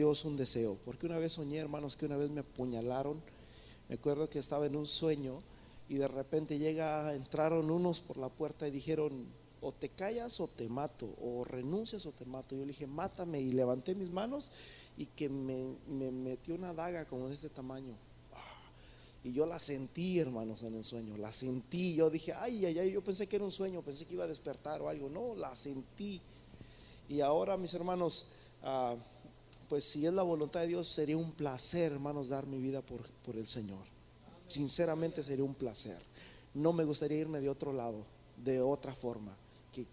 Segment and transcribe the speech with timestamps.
[0.00, 3.20] Dios un deseo, porque una vez soñé, hermanos, que una vez me apuñalaron.
[3.86, 5.42] Me acuerdo que estaba en un sueño
[5.90, 9.26] y de repente llega, entraron unos por la puerta y dijeron,
[9.60, 12.54] o te callas o te mato, o renuncias o te mato.
[12.54, 14.52] Yo le dije, mátame y levanté mis manos
[14.96, 17.94] y que me, me metió una daga como de este tamaño.
[19.22, 21.18] Y yo la sentí, hermanos, en el sueño.
[21.18, 21.94] La sentí.
[21.94, 24.28] Yo dije, ay, ay, ay, yo pensé que era un sueño, pensé que iba a
[24.28, 25.10] despertar o algo.
[25.10, 26.22] No, la sentí.
[27.06, 28.28] Y ahora, mis hermanos,
[28.62, 28.96] ah,
[29.70, 33.08] pues si es la voluntad de Dios, sería un placer, hermanos, dar mi vida por,
[33.24, 33.78] por el Señor.
[34.48, 35.96] Sinceramente sería un placer.
[36.54, 38.04] No me gustaría irme de otro lado,
[38.36, 39.32] de otra forma.
[39.72, 39.86] Que,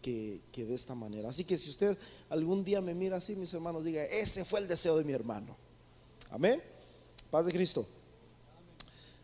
[0.00, 1.28] que, que, de esta manera.
[1.28, 1.98] Así que si usted
[2.30, 5.54] algún día me mira así, mis hermanos, diga, ese fue el deseo de mi hermano.
[6.30, 6.62] Amén.
[7.30, 7.86] Paz de Cristo.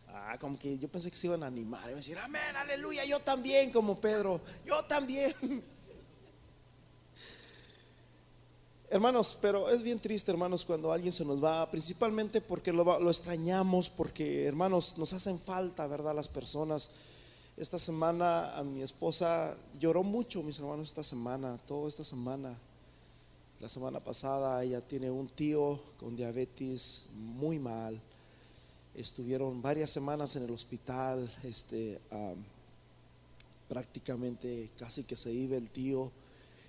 [0.08, 1.90] Ah, como que yo pensé que se iban a animar.
[1.90, 5.34] Y decir, amén, aleluya, yo también, como Pedro, yo también.
[8.94, 13.10] Hermanos, pero es bien triste, hermanos, cuando alguien se nos va, principalmente porque lo, lo,
[13.10, 16.14] extrañamos, porque, hermanos, nos hacen falta, ¿verdad?
[16.14, 16.92] Las personas.
[17.56, 22.56] Esta semana a mi esposa lloró mucho, mis hermanos, esta semana, toda esta semana.
[23.58, 28.00] La semana pasada ella tiene un tío con diabetes muy mal
[28.94, 32.00] estuvieron varias semanas en el hospital, este,
[33.68, 36.12] prácticamente casi que se iba el tío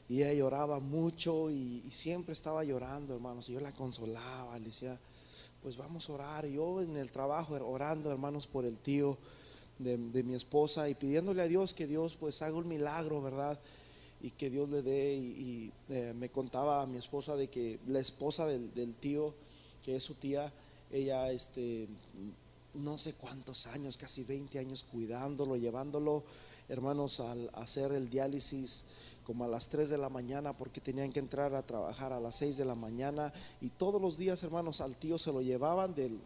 [0.08, 3.50] y ella lloraba mucho y, siempre estaba llorando, hermanos.
[3.50, 5.00] Y yo la consolaba, le decía,
[5.64, 6.46] pues vamos a orar.
[6.46, 9.18] Yo en el trabajo orando, hermanos, por el tío
[9.80, 13.60] de, mi esposa y pidiéndole a Dios que Dios pues haga un milagro, ¿verdad?
[14.22, 15.16] Y que Dios le dé.
[15.16, 19.34] Y, eh, me contaba a mi esposa de que la esposa del, del tío,
[19.84, 20.54] que es su tía,
[20.92, 21.88] ella, este,
[22.76, 26.24] no sé cuántos años, casi 20 años cuidándolo, llevándolo,
[26.70, 28.86] hermanos, al hacer el diálisis
[29.26, 32.36] como a las 3 de la mañana porque tenían que entrar a trabajar a las
[32.36, 36.20] 6 de la mañana y todos los días, hermanos, al tío se lo llevaban del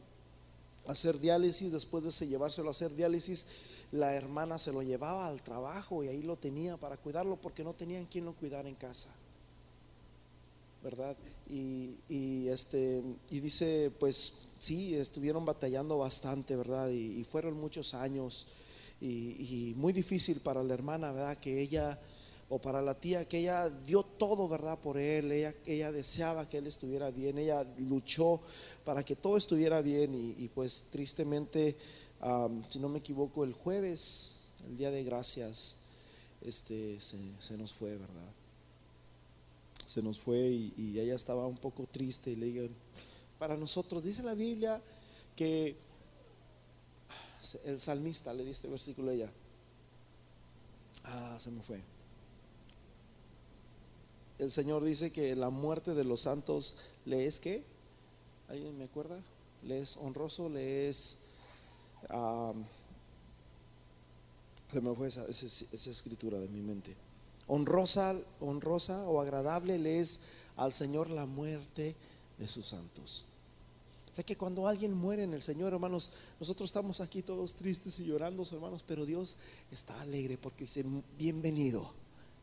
[0.88, 3.47] hacer diálisis, después de llevárselo a hacer diálisis,
[3.92, 7.73] la hermana se lo llevaba al trabajo y ahí lo tenía para cuidarlo porque no
[7.73, 9.09] tenían quien lo cuidara en casa.
[10.83, 11.17] ¿Verdad?
[11.49, 16.89] Y, y este y dice, pues sí, estuvieron batallando bastante, ¿verdad?
[16.89, 18.48] Y, fueron muchos años
[19.02, 21.38] y, muy difícil para la hermana, ¿verdad?
[21.38, 21.99] Que ella,
[22.49, 24.80] o para la tía, que ella dio todo, ¿verdad?
[24.80, 28.42] Por él, ella, ella deseaba que él estuviera bien, ella luchó
[28.83, 31.77] para que todo estuviera bien y, pues tristemente,
[32.70, 35.77] si no me equivoco, el jueves, el día de gracias,
[36.42, 38.32] este, se, nos fue, ¿verdad?
[39.86, 42.67] Se nos fue y, ella estaba un poco triste y le digo,
[43.38, 44.04] para nosotros.
[44.04, 44.82] Dice la Biblia
[45.36, 45.76] que
[47.64, 49.32] el salmista le di este versículo a ella.
[51.04, 51.80] Ah, se me fue.
[54.39, 57.61] El Señor dice que la muerte de los santos le es que,
[58.48, 59.20] ¿alguien me acuerda?
[59.64, 61.20] Le es honroso, le es...
[64.72, 66.95] se me fue esa, esa, escritura de mi mente.
[67.48, 70.22] Honrosa, honrosa o agradable le es
[70.56, 71.95] al Señor la muerte
[72.38, 73.26] de sus santos.
[74.10, 78.00] O sea que cuando alguien muere en el Señor, hermanos, nosotros estamos aquí todos tristes
[78.00, 79.36] y llorando, hermanos, pero Dios
[79.70, 80.86] está alegre porque dice,
[81.17, 81.92] bienvenido,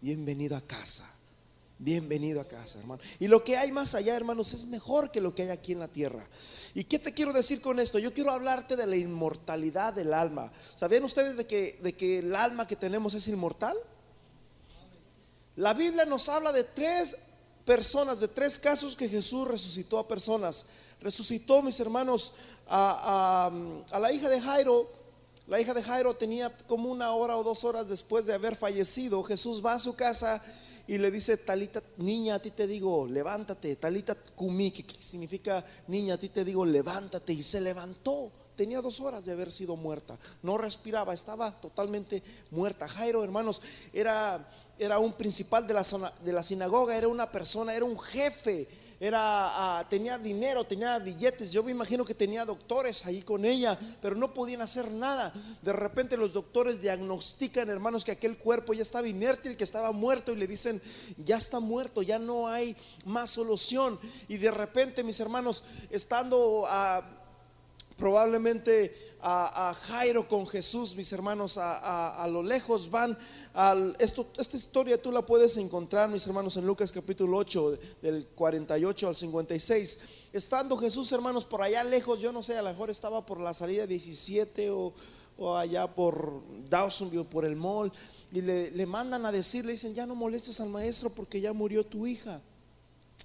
[0.03, 1.16] bienvenido a casa.
[1.79, 3.03] Bienvenido a casa, hermano.
[3.21, 5.81] Y lo que hay más allá, hermanos, es mejor que lo que hay aquí en
[5.81, 6.27] la tierra.
[6.75, 7.99] ¿Y qué te quiero decir con esto?
[7.99, 10.51] Yo quiero hablarte de la inmortalidad del alma.
[10.75, 13.77] ¿Sabían ustedes de que, el alma que tenemos es inmortal?
[15.57, 17.19] La Biblia nos habla de tres
[17.67, 20.67] personas, de tres casos que Jesús resucitó a personas
[21.01, 22.33] resucitó, mis hermanos,
[22.69, 23.51] a,
[24.01, 24.91] la hija de Jairo.
[25.47, 29.23] La hija de Jairo tenía como una hora o dos horas después de haber fallecido.
[29.23, 30.43] Jesús va a su casa
[30.89, 33.75] y le dice, Talita, niña, a ti te digo, levántate.
[33.77, 37.33] Talita kumi, que significa niña, a ti te digo, levántate.
[37.33, 38.31] Y se levantó.
[38.57, 40.19] Tenía dos horas de haber sido muerta.
[40.43, 42.89] No respiraba, estaba totalmente muerta.
[42.89, 44.49] Jairo, hermanos, era,
[44.79, 45.85] era un principal de la,
[46.25, 49.21] de la sinagoga, era una persona, era un jefe era,
[49.79, 51.51] ah, tenía dinero, tenía billetes.
[51.51, 55.33] Yo me imagino que tenía doctores ahí con ella, pero no podían hacer nada.
[55.63, 59.93] De repente los doctores diagnostican, hermanos, que aquel cuerpo ya estaba inerte, el que estaba
[59.93, 60.81] muerto, y le dicen,
[61.19, 63.98] ya está muerto, ya no hay más solución.
[64.28, 67.03] Y de repente, mis hermanos, estando a
[67.97, 73.16] probablemente a, Jairo con Jesús, mis hermanos, a, lo lejos van.
[73.54, 78.27] Al, esto, esta historia tú la puedes encontrar, mis hermanos, en Lucas capítulo 8, del
[78.28, 80.01] 48 al 56.
[80.33, 83.54] Estando Jesús, hermanos, por allá lejos, yo no sé, a lo mejor estaba por la
[83.54, 84.93] salida 17 o,
[85.39, 87.91] o allá por Dawsonville, por el mall,
[88.33, 91.53] y le, le mandan a decir, le dicen, ya no molestes al maestro porque ya
[91.53, 92.43] murió tu hija.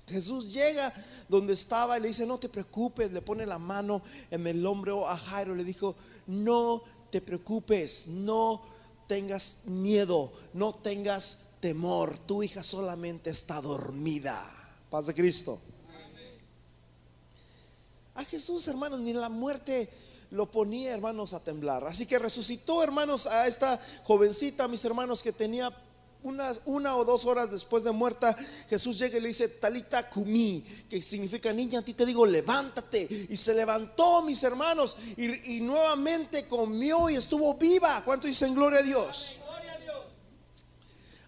[0.08, 0.94] Jesús llega
[1.30, 5.08] donde estaba y le dice, no te preocupes, le pone la mano en el hombro
[5.08, 5.96] a Jairo, le dijo,
[6.28, 8.62] no te preocupes, no
[9.08, 14.44] tengas miedo, no tengas temor, tu hija solamente está dormida.
[14.90, 15.60] Paz de Cristo.
[18.16, 19.90] A Jesús, hermanos, ni la muerte
[20.32, 21.86] lo ponía, hermanos, a temblar.
[21.86, 25.72] Así que resucitó, hermanos, a esta jovencita, mis hermanos, que tenía
[26.24, 28.36] unas, una o dos horas después de muerta,
[28.70, 33.08] Jesús llega y le dice, Talita Kumi, que significa niña, a ti te digo, levántate.
[33.30, 38.04] Y se levantó, mis hermanos, y, nuevamente comió y estuvo viva.
[38.04, 39.38] ¿Cuánto dicen gloria a Dios?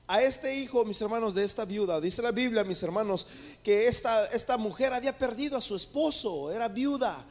[0.06, 2.00] a este hijo, mis hermanos, de esta viuda.
[2.02, 3.26] Dice la Biblia, mis hermanos,
[3.64, 7.26] que esta, esta mujer había perdido a su esposo, era viuda,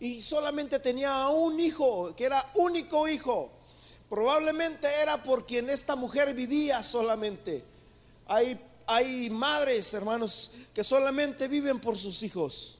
[0.00, 3.55] y solamente tenía un hijo, que era único hijo.
[4.08, 7.62] Probablemente era por quien esta mujer vivía solamente.
[8.28, 12.78] Hay, hay madres, hermanos, que solamente viven por sus hijos.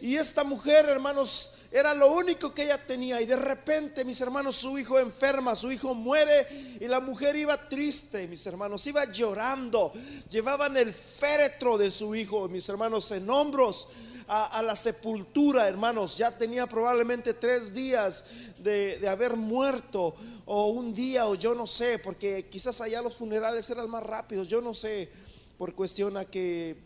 [0.00, 3.20] Y esta mujer, hermanos, era lo único que ella tenía.
[3.20, 6.46] Y de repente, mis hermanos, su hijo enferma, su hijo muere.
[6.80, 9.92] Y la mujer iba triste, mis hermanos, iba llorando.
[10.30, 13.88] Llevaban el féretro de su hijo, mis hermanos, en hombros
[14.28, 16.16] a, la sepultura, hermanos.
[16.16, 20.14] Ya tenía probablemente tres días de, de, haber muerto,
[20.44, 24.48] o un día, o yo no sé, porque quizás allá los funerales eran más rápidos,
[24.48, 25.08] yo no sé,
[25.58, 26.76] por cuestión a que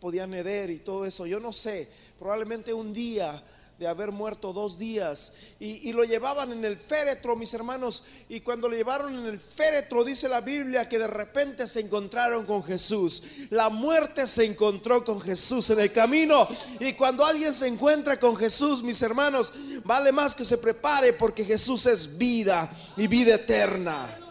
[0.00, 1.88] podían heder y todo eso, yo no sé,
[2.18, 3.42] probablemente un día
[3.78, 5.34] de haber muerto dos días.
[5.60, 8.04] Y, lo llevaban en el féretro, mis hermanos.
[8.28, 12.46] Y cuando lo llevaron en el féretro, dice la Biblia que de repente se encontraron
[12.46, 13.22] con Jesús.
[13.50, 16.48] La muerte se encontró con Jesús en el camino.
[16.80, 19.52] Y cuando alguien se encuentra con Jesús, mis hermanos,
[19.84, 24.22] vale más que se prepare porque Jesús es vida y vida eterna.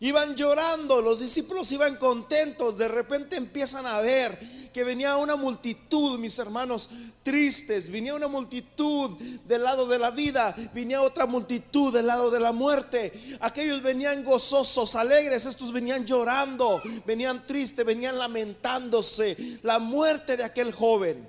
[0.00, 6.18] Iban llorando, los discípulos iban contentos, de repente empiezan a ver que venía una multitud,
[6.18, 6.90] mis hermanos,
[7.22, 9.10] tristes, venía una multitud
[9.46, 13.10] del lado de la vida, venía otra multitud del lado de la muerte.
[13.40, 20.72] Aquellos venían gozosos, alegres, estos venían llorando, venían tristes, venían lamentándose la muerte de aquel
[20.72, 21.26] joven.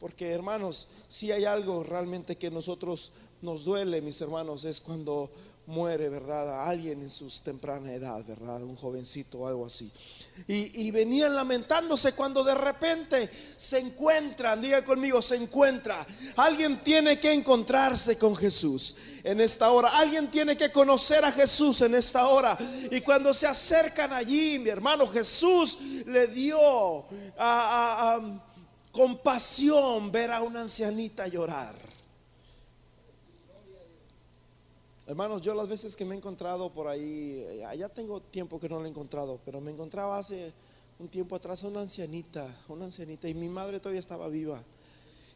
[0.00, 5.30] Porque hermanos, si hay algo realmente que nosotros nos duele, mis hermanos, es cuando
[5.70, 6.68] muere, ¿verdad?
[6.68, 8.62] alguien en su temprana edad, ¿verdad?
[8.62, 9.90] Un jovencito o algo así.
[10.46, 16.06] Y, venían lamentándose cuando de repente se encuentran, diga conmigo, se encuentra.
[16.36, 19.90] Alguien tiene que encontrarse con Jesús en esta hora.
[19.98, 22.58] Alguien tiene que conocer a Jesús en esta hora.
[22.90, 27.04] Y cuando se acercan allí, mi hermano Jesús le dio
[28.92, 31.89] compasión ver a una ancianita llorar.
[35.10, 38.68] Hermanos, yo las veces que me he encontrado por ahí, eh, ya tengo tiempo que
[38.68, 40.52] no la he encontrado, pero me encontraba hace
[41.00, 44.62] un tiempo atrás una ancianita, una ancianita, y mi madre todavía estaba viva.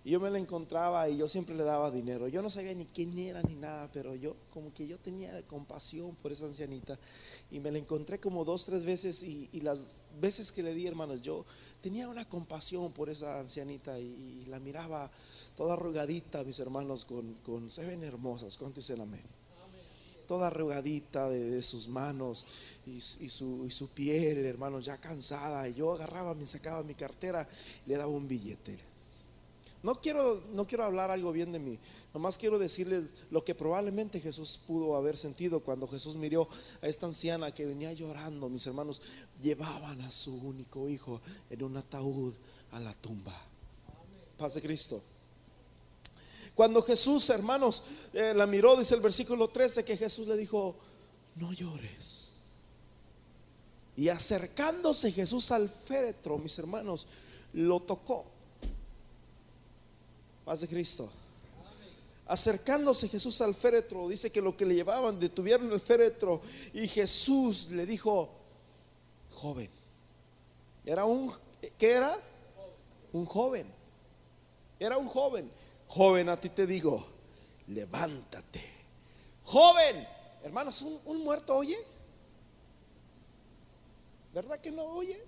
[0.05, 2.29] Y yo me la encontraba y yo siempre le daba dinero.
[2.29, 6.15] Yo no sabía ni quién era ni nada, pero yo como que yo tenía compasión
[6.23, 6.97] por esa ancianita.
[7.51, 11.21] Y me la encontré como dos, tres veces y, las veces que le di, hermanos,
[11.21, 11.45] yo
[11.81, 15.11] tenía una compasión por esa ancianita y, la miraba
[15.57, 18.57] toda arrugadita, mis hermanos, con, con se ven hermosas.
[18.57, 19.44] ¿Cuánto dicen amén?
[20.27, 22.45] Toda arrugadita de, sus manos
[22.87, 25.69] y, su, y, su, piel, hermanos, ya cansada.
[25.69, 27.49] Y yo agarraba, me sacaba mi cartera
[27.87, 28.79] y le daba un billete.
[29.85, 31.79] No quiero, no quiero hablar algo bien de mí,
[32.15, 36.49] nomás quiero decirles lo que probablemente Jesús pudo haber sentido cuando Jesús miró
[36.81, 38.49] a esta anciana que venía llorando.
[38.49, 39.03] Mis hermanos
[39.43, 41.21] llevaban a su único hijo
[41.51, 42.33] en un ataúd
[42.73, 43.39] a la tumba.
[44.39, 45.03] Paz de Cristo.
[46.55, 47.83] Cuando Jesús, hermanos,
[48.13, 50.77] eh, la miró, dice el versículo 13, que Jesús le dijo,
[51.37, 52.33] no llores.
[53.97, 57.07] Y acercándose Jesús al féretro, mis hermanos,
[57.53, 58.25] lo tocó.
[60.45, 61.11] Paz de Cristo.
[62.27, 66.41] Acercándose Jesús al féretro, dice que lo que le llevaban detuvieron el féretro
[66.73, 68.31] y Jesús le dijo,
[69.33, 69.71] joven.
[70.87, 71.33] Era un,
[71.79, 72.17] ¿qué era?
[73.13, 73.67] Un joven.
[74.81, 75.51] Era un joven.
[75.95, 77.07] Joven, a ti te digo,
[77.69, 78.61] levántate.
[79.45, 80.05] Joven,
[80.43, 81.77] hermanos, ¿un, muerto oye?
[84.33, 85.23] ¿Verdad que no oye?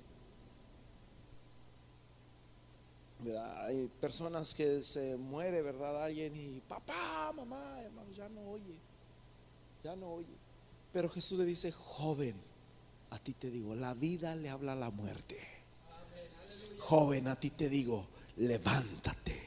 [3.61, 6.03] Hay personas que se muere, ¿verdad?
[6.03, 8.75] Alguien y papá, mamá, hermano, ya no oye.
[9.85, 10.35] Ya no oye.
[10.93, 12.35] Pero Jesús le dice, joven,
[13.11, 15.39] a ti te digo, la vida le habla a la muerte.
[16.81, 19.46] Joven, a ti te digo, levántate.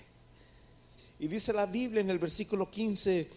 [1.19, 3.29] Y dice la Biblia en el versículo 15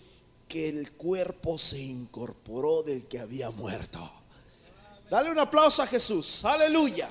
[0.48, 3.98] que el cuerpo se incorporó del que había muerto.
[5.10, 6.44] Dale un aplauso a Jesús.
[6.44, 7.08] Aleluya.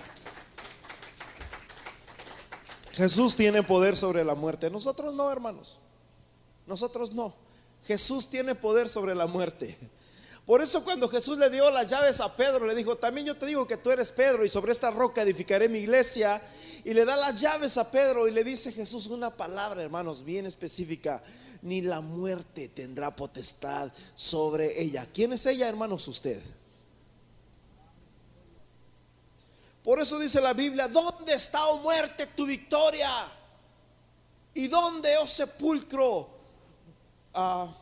[2.94, 4.70] Jesús tiene poder sobre la muerte.
[4.70, 5.80] Nosotros no, hermanos.
[6.68, 7.34] Nosotros no.
[7.84, 9.78] Jesús tiene poder sobre la muerte.
[10.46, 13.46] Por eso cuando Jesús le dio las llaves a Pedro, le dijo, también yo te
[13.46, 16.42] digo que tú eres Pedro y sobre esta roca edificaré mi iglesia.
[16.84, 20.46] Y le da las llaves a Pedro y le dice Jesús una palabra, hermanos, bien
[20.46, 21.24] específica.
[21.62, 25.08] Ni la muerte tendrá potestad sobre ella.
[25.14, 26.08] ¿Quién es ella, hermanos?
[26.08, 26.42] Usted.
[29.84, 33.10] Por eso dice la Biblia, ¿dónde está, oh muerte, tu victoria?
[34.54, 36.30] ¿Y dónde, oh sepulcro,
[37.34, 37.74] ah,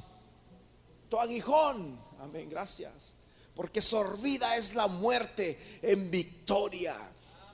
[1.10, 2.00] tu aguijón?
[2.20, 3.16] Amén, gracias.
[3.54, 6.96] Porque sorbida es la muerte en victoria.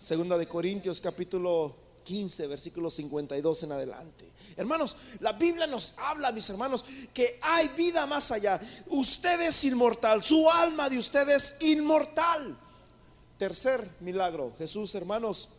[0.05, 4.31] Segunda de Corintios capítulo 15, versículo 52 en adelante.
[4.55, 8.61] Hermanos, la Biblia nos habla, mis hermanos, que hay vida más allá.
[8.89, 12.55] Usted es inmortal, su alma de usted es inmortal.
[13.39, 15.49] Tercer milagro, Jesús, hermanos,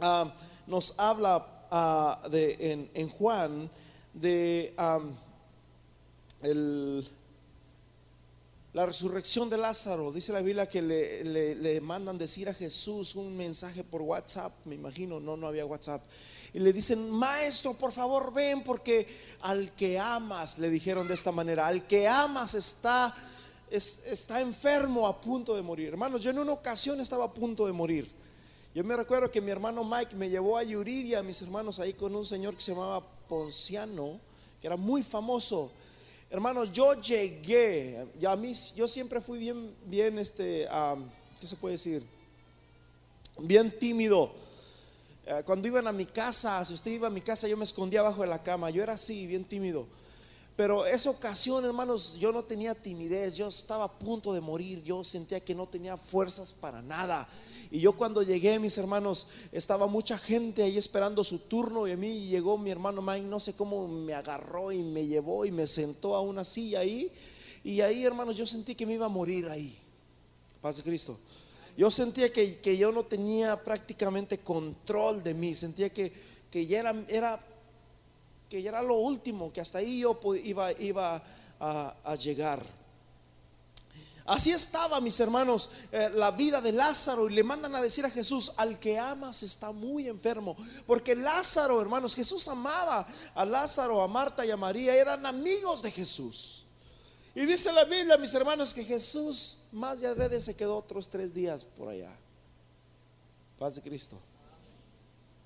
[0.00, 0.34] ah,
[0.66, 3.70] nos habla ah, en, Juan
[4.12, 4.74] de
[8.78, 10.12] la resurrección de Lázaro.
[10.12, 11.24] Dice la Biblia que le,
[11.56, 16.00] le, mandan decir a Jesús un mensaje por WhatsApp, me imagino, no, no había WhatsApp.
[16.54, 19.08] Y le dicen, maestro, por favor ven porque
[19.40, 23.12] al que amas, le dijeron de esta manera, al que amas está
[23.68, 25.88] está enfermo a punto de morir.
[25.88, 28.08] Hermanos, yo en una ocasión estaba a punto de morir.
[28.76, 32.14] Yo me recuerdo que mi hermano Mike me llevó a Yuriria, mis hermanos, ahí con
[32.14, 34.20] un señor que se llamaba Ponciano,
[34.60, 35.72] que era muy famoso.
[36.30, 38.36] Hermanos, yo llegué, a
[38.76, 40.68] yo siempre fui bien, bien, este,
[41.40, 42.04] ¿qué se puede decir?
[43.38, 44.32] Bien tímido.
[45.24, 48.00] Eh, cuando iban a mi casa, si usted iba a mi casa, yo me escondía
[48.00, 48.68] abajo de la cama.
[48.68, 49.86] Yo era así, bien tímido.
[50.54, 55.04] Pero esa ocasión, hermanos, yo no tenía timidez, yo estaba a punto de morir, yo
[55.04, 57.26] sentía que no tenía fuerzas para nada.
[57.70, 61.96] Y yo cuando llegué, mis hermanos, estaba mucha gente ahí esperando su turno y a
[61.96, 65.66] mí llegó mi hermano Mike, no sé cómo me agarró y me llevó y me
[65.66, 67.12] sentó a una silla ahí.
[67.64, 69.76] Y ahí, hermanos, yo sentí que me iba a morir ahí.
[70.60, 71.18] Paz de Cristo.
[71.76, 76.12] Yo sentía que, que, yo no tenía prácticamente control de mí, sentía que,
[76.50, 77.40] que ya era, era
[78.48, 81.22] que ya era lo último, que hasta ahí yo iba, iba
[81.60, 82.64] a, llegar.
[84.28, 88.10] Así estaba, mis hermanos, eh, la vida de Lázaro y le mandan a decir a
[88.10, 90.54] Jesús, al que amas está muy enfermo.
[90.86, 95.90] Porque Lázaro, hermanos, Jesús amaba a Lázaro, a Marta y a María, eran amigos de
[95.90, 96.66] Jesús.
[97.34, 101.32] Y dice la Biblia, mis hermanos, que Jesús más de adrede se quedó otros tres
[101.32, 102.14] días por allá.
[103.58, 104.18] Paz de Cristo.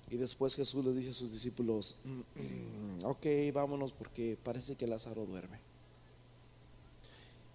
[0.09, 5.25] Y después Jesús le dice a sus discípulos, mm, ok, vámonos porque parece que Lázaro
[5.25, 5.72] duerme.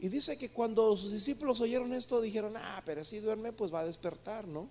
[0.00, 3.80] Y dice que cuando sus discípulos oyeron esto, dijeron, ah, pero si duerme, pues va
[3.80, 4.68] a despertar, ¿no?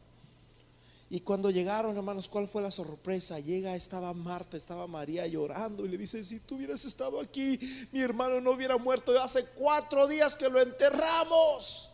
[1.10, 3.40] Y cuando llegaron, hermanos, ¿cuál fue la sorpresa?
[3.40, 7.58] Llega, estaba Marta, estaba María llorando y le dice, si tú hubieras estado aquí,
[7.94, 9.18] mi hermano no hubiera muerto.
[9.22, 11.92] Hace cuatro días que lo enterramos.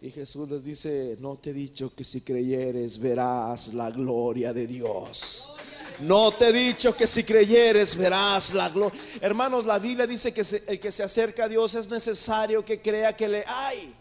[0.00, 4.68] Y Jesús les dice, no te he dicho que si creyeres verás la gloria de
[4.68, 5.57] Dios.
[6.00, 8.98] No te he dicho que si creyeres verás la gloria.
[9.20, 13.16] Hermanos, la Biblia dice que el que se acerca a Dios es necesario que crea
[13.16, 13.94] que le hay.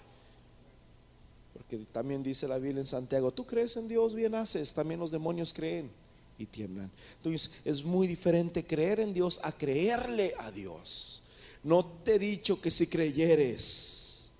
[1.53, 5.11] Porque también dice la Biblia en Santiago, tú crees en Dios, bien haces, también los
[5.11, 5.89] demonios creen
[6.37, 6.91] y tiemblan.
[7.17, 11.23] Entonces es muy diferente creer en Dios a creerle a Dios.
[11.63, 14.31] No te he dicho que si creyeres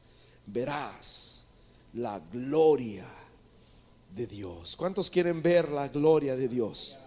[0.45, 1.47] verás
[1.93, 3.07] la gloria
[4.15, 4.75] de Dios.
[4.75, 6.97] ¿Cuántos quieren ver la gloria de Dios?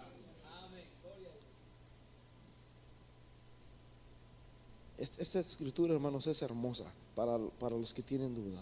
[5.01, 8.61] Esta escritura, hermanos, es hermosa para, los que tienen duda.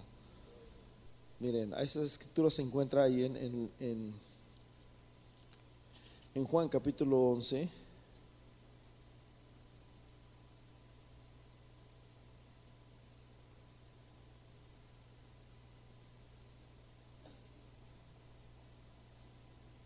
[1.37, 4.13] Miren, esa escritura se encuentra ahí en, en, en,
[6.35, 7.67] en Juan capítulo 11.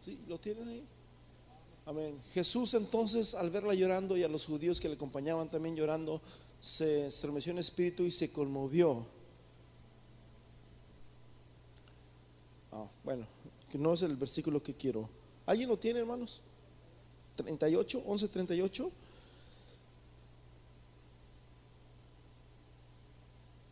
[0.01, 0.19] ¿Sí?
[0.27, 0.88] ¿Lo tienen ahí?
[1.86, 2.17] Amén.
[2.31, 6.22] Jesús entonces al verla llorando y a los judíos que le acompañaban también llorando,
[6.63, 9.05] se estremeció en espíritu y se conmovió.
[12.72, 13.27] Ah, bueno,
[13.70, 15.10] que no es el versículo que quiero.
[15.46, 16.39] ¿Alguien lo tiene, hermanos?
[17.36, 18.91] 38, 11, 38.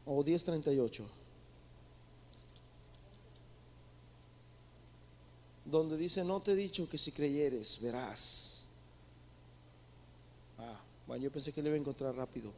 [0.08, 1.10] O 10, 38.
[5.64, 8.61] donde dice, no te he dicho que si creyeres, verás.
[11.20, 12.52] Yo pensé que le iba a encontrar rápido.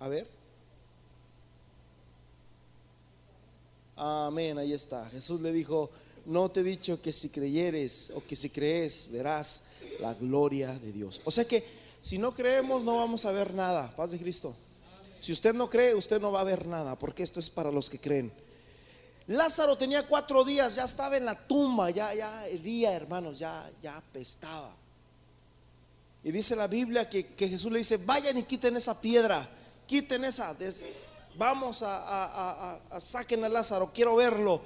[0.00, 0.26] A ver.
[3.96, 5.08] Amén, ahí está.
[5.10, 5.90] Jesús le dijo,
[6.26, 9.64] no te he dicho que si creyeres o que si crees verás
[10.00, 11.20] la gloria de Dios.
[11.24, 11.64] O sea que
[12.00, 14.54] si no creemos no vamos a ver nada, paz de Cristo.
[15.20, 17.90] Si usted no cree, usted no va a ver nada, porque esto es para los
[17.90, 18.30] que creen.
[19.26, 23.68] Lázaro tenía cuatro días, ya estaba en la tumba, ya, ya el día, hermanos, ya,
[23.82, 24.74] ya apestaba.
[26.28, 29.48] Y dice la Biblia que, Jesús le dice, vayan y quiten esa piedra,
[29.86, 30.54] quiten esa,
[31.38, 34.60] vamos a, saquen a Lázaro, quiero verlo.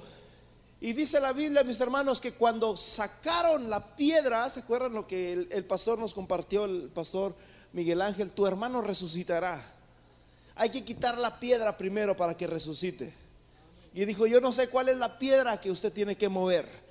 [0.81, 5.31] Y dice la Biblia, mis hermanos, que cuando sacaron la piedra, ¿se acuerdan lo que
[5.49, 7.33] el, pastor nos compartió, el pastor
[7.71, 8.31] Miguel Ángel?
[8.31, 9.65] Tu hermano resucitará.
[10.55, 13.13] Hay que quitar la piedra primero para que resucite.
[13.93, 16.82] Y dijo, yo no sé cuál es la piedra que usted tiene que mover.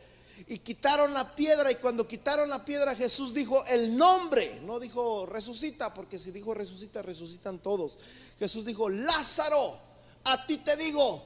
[0.48, 5.26] Y quitaron la piedra y cuando quitaron la piedra Jesús dijo el nombre, no dijo
[5.26, 7.98] resucita, porque si dijo resucita, resucitan todos.
[8.38, 9.78] Jesús dijo, Lázaro,
[10.24, 11.22] a ti te digo,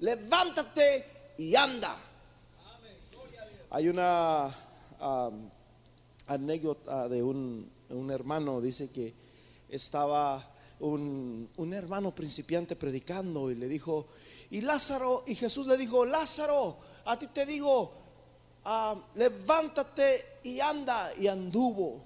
[0.00, 1.96] levántate y anda.
[3.70, 4.54] Hay una
[6.26, 7.70] anécdota de un,
[8.10, 9.14] hermano, dice que
[9.68, 10.46] estaba
[10.80, 14.08] un, hermano principiante predicando y le dijo,
[14.50, 18.01] y Lázaro, y Jesús le dijo, Lázaro, a ti te digo,
[18.64, 22.00] ah, levántate y anda, y anduvo,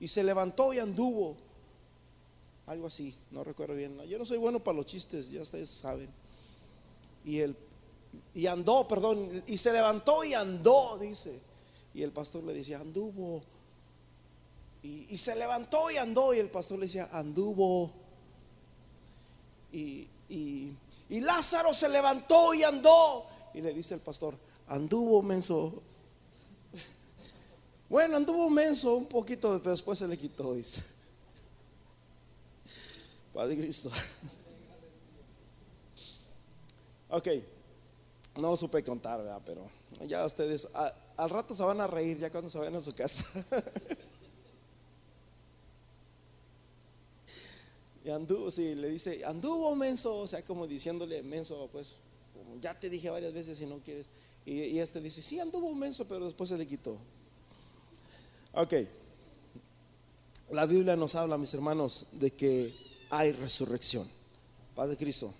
[0.00, 1.36] y se levantó y anduvo.
[2.66, 3.98] Algo así, no recuerdo bien.
[4.08, 6.08] Yo no soy bueno para los chistes, ya ustedes saben.
[7.24, 7.56] Y el
[8.34, 11.38] y andó, perdón, y se levantó y andó, dice.
[11.94, 13.42] Y el pastor le decía, anduvo.
[14.82, 17.90] Y, se levantó y andó, y el pastor le decía, anduvo.
[19.72, 23.26] Y, y Lázaro se levantó y andó.
[23.54, 25.82] Y le dice el pastor, anduvo menso.
[27.88, 30.82] Bueno, anduvo menso un poquito, pero después se le quitó, dice.
[33.32, 33.90] Padre Cristo.
[37.10, 37.28] Ok.
[38.36, 39.40] No lo supe contar, ¿verdad?
[39.46, 39.70] Pero
[40.06, 40.68] ya ustedes,
[41.16, 43.24] al rato se van a reír ya cuando se vayan a su casa.
[48.04, 51.94] y anduvo, sí, le dice, anduvo menso, o sea, como diciéndole menso, pues,
[52.60, 54.06] ya te dije varias veces si no quieres.
[54.46, 56.98] Y, este dice, sí, anduvo menso, pero después se le quitó.
[58.52, 58.74] Ok.
[60.50, 62.74] La Biblia nos habla, mis hermanos, de que
[63.10, 64.06] hay resurrección.
[64.74, 65.34] Paz de Cristo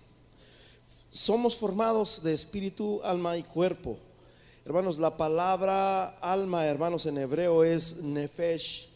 [1.11, 3.97] somos formados de espíritu, alma y cuerpo.
[4.65, 8.89] Hermanos, la palabra alma, hermanos, en hebreo es nefesh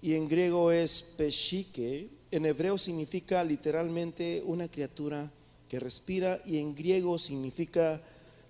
[0.00, 2.10] y en griego es peshike.
[2.30, 5.30] En hebreo significa literalmente una criatura
[5.68, 8.00] que respira y en griego significa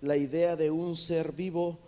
[0.02, 1.78] la idea de un ser vivo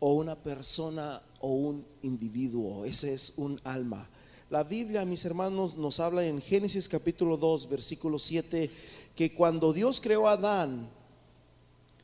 [0.00, 2.84] o una persona o un individuo.
[2.84, 4.08] Ese es un alma.
[4.50, 8.70] La Biblia, mis hermanos, nos habla en Génesis capítulo 2, versículo 7
[9.14, 10.88] que cuando Dios creó a Adán,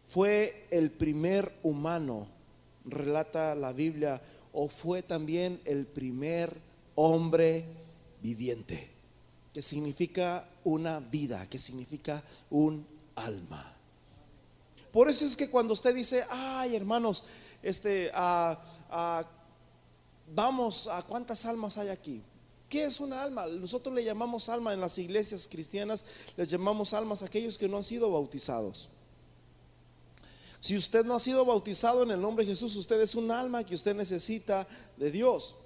[0.05, 2.27] fue el primer humano,
[2.85, 4.21] relata la Biblia,
[4.53, 6.53] o fue también el primer
[6.95, 7.65] hombre
[8.21, 8.91] viviente,
[9.53, 13.75] que significa una vida, que significa un alma.
[14.95, 17.25] Por eso es que cuando usted dice, ay hermanos,
[17.65, 18.57] este, ah,
[18.91, 19.25] ah,
[20.33, 22.23] vamos a cuántas almas hay aquí,
[22.69, 23.47] ¿Qué es una alma?
[23.49, 27.77] Nosotros le llamamos alma en las iglesias cristianas, les llamamos almas a aquellos que no
[27.77, 28.89] han sido bautizados.
[30.61, 33.65] Si usted no ha sido bautizado en el nombre de Jesús, usted es un alma
[33.65, 35.57] que usted necesita de Dios.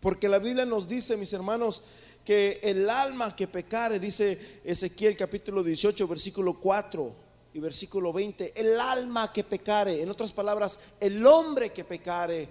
[0.00, 1.82] Porque la Biblia nos dice, mis hermanos,
[2.24, 7.23] que el alma que pecare, dice Ezequiel capítulo 18, versículo 4
[7.54, 12.48] y versículo 20, el alma que pecare, en otras palabras, el hombre que pecare,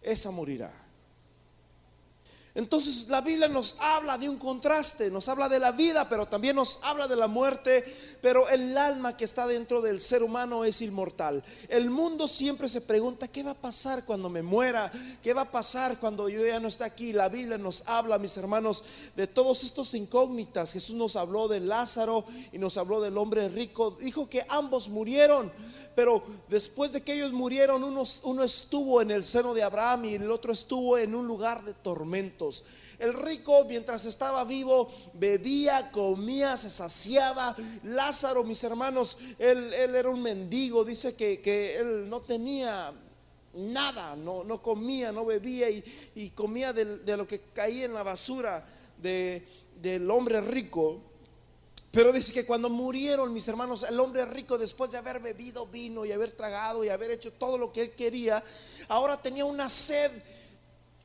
[0.00, 0.72] esa morirá.
[2.54, 6.56] Entonces la Biblia nos habla de un contraste, nos habla de la vida, pero también
[6.56, 7.82] nos habla de la muerte,
[8.20, 11.42] pero el alma que está dentro del ser humano es inmortal.
[11.70, 14.92] El mundo siempre se pregunta, ¿qué va a pasar cuando me muera?
[15.22, 17.14] ¿Qué va a pasar cuando yo ya no esté aquí?
[17.14, 18.84] La Biblia nos habla, mis hermanos,
[19.16, 20.74] de todos estos incógnitas.
[20.74, 23.96] Jesús nos habló de Lázaro y nos habló del hombre rico.
[23.98, 25.50] Dijo que ambos murieron,
[25.94, 30.14] pero después de que ellos murieron, uno, uno estuvo en el seno de Abraham y
[30.16, 32.41] el otro estuvo en un lugar de tormento.
[32.98, 37.56] El rico mientras estaba vivo bebía, comía, se saciaba.
[37.84, 40.84] Lázaro, mis hermanos, él, era un mendigo.
[40.84, 42.92] Dice que, él no tenía
[43.54, 48.64] nada, no, no comía, no bebía y, comía de, lo que caía en la basura
[48.98, 51.00] del hombre rico.
[51.92, 56.06] Pero dice que cuando murieron mis hermanos, el hombre rico después de haber bebido vino
[56.06, 58.42] y haber tragado y haber hecho todo lo que él quería,
[58.88, 60.10] ahora tenía una sed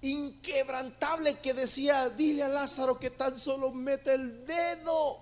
[0.01, 5.19] inquebrantable que decía, dile a Lázaro que tan solo mete el dedo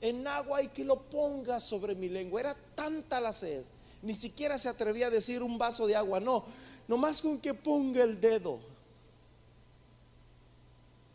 [0.00, 2.40] en agua y que lo ponga sobre mi lengua.
[2.40, 3.64] Era tanta la sed.
[4.02, 6.44] Ni siquiera se atrevía a decir un vaso de agua, no,
[6.86, 8.60] nomás con que ponga el dedo.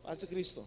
[0.06, 0.66] Hace Cristo.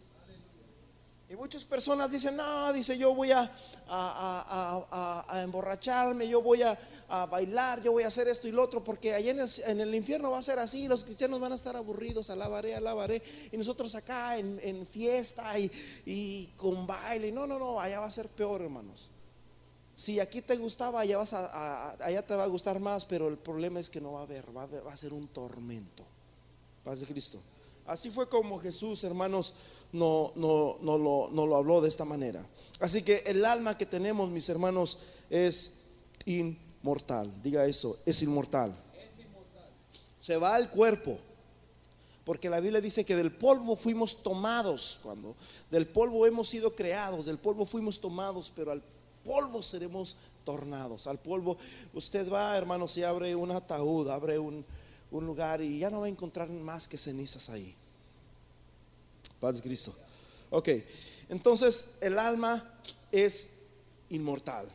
[1.29, 3.51] Y muchas personas dicen, no, dice, yo voy a,
[3.88, 6.79] a, emborracharme, yo voy a,
[7.27, 9.33] bailar, yo voy a hacer esto y lo otro, porque allá
[9.66, 13.22] en el, infierno va a ser así, los cristianos van a estar aburridos, alabaré, alabaré,
[13.53, 18.29] y nosotros acá en, fiesta y, con baile, no, no, no, allá va a ser
[18.29, 19.09] peor, hermanos.
[19.94, 23.90] Si aquí te gustaba, allá, a, te va a gustar más, pero el problema es
[23.90, 26.05] que no va a haber, va a, a ser un tormento.
[26.83, 27.38] Paz de Cristo.
[27.87, 29.55] Así fue como Jesús, hermanos,
[29.92, 32.44] no, no, no, lo, no lo habló de esta manera.
[32.81, 34.98] Así que el alma que tenemos, mis hermanos,
[35.29, 35.75] es
[36.83, 37.33] inmortal.
[37.42, 38.75] Diga eso, es inmortal.
[40.21, 41.18] Se va al cuerpo.
[42.25, 45.35] Porque la Biblia dice que del polvo fuimos tomados, cuando
[45.73, 48.81] del polvo hemos sido creados, del polvo fuimos tomados, pero al
[49.25, 51.09] polvo seremos tornados.
[51.09, 51.57] Al polvo,
[51.95, 54.64] usted va, hermano, si abre un ataúd, abre un,
[55.11, 57.75] un lugar y ya no va a encontrar más que cenizas ahí.
[59.40, 59.92] Paz de Cristo.
[60.51, 60.68] Ok,
[61.29, 62.62] entonces el alma
[63.11, 63.51] es
[64.11, 64.68] inmortal.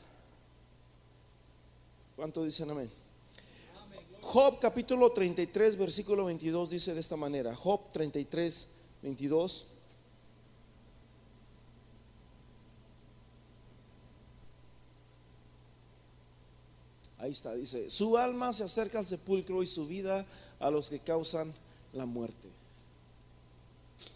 [2.18, 2.90] ¿Cuánto dicen amén?
[4.22, 7.56] Job capítulo 33, versículo 22 dice de esta manera.
[7.56, 8.70] Job 33,
[9.04, 9.68] 22.
[17.20, 20.26] Ahí está, dice, su alma se acerca al sepulcro y su vida
[20.60, 21.54] a los que causan
[21.94, 22.50] la muerte.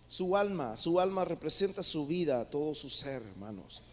[0.08, 3.84] Su alma, su alma representa su vida, todo su ser, hermanos.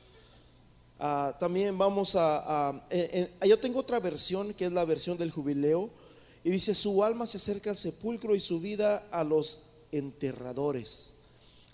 [1.01, 2.83] Ah, también vamos a,
[3.47, 5.91] yo tengo otra versión que es la versión del jubileo
[6.43, 11.13] y dice su alma se acerca al sepulcro y su vida a los enterradores.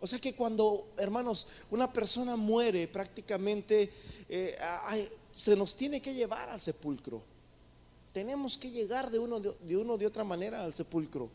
[0.01, 3.91] O sea que cuando, hermanos, una persona muere prácticamente
[4.29, 4.57] eh,
[5.35, 7.23] se nos tiene que llevar al sepulcro.
[8.13, 11.31] Tenemos que llegar de uno de, uno de otra manera al sepulcro.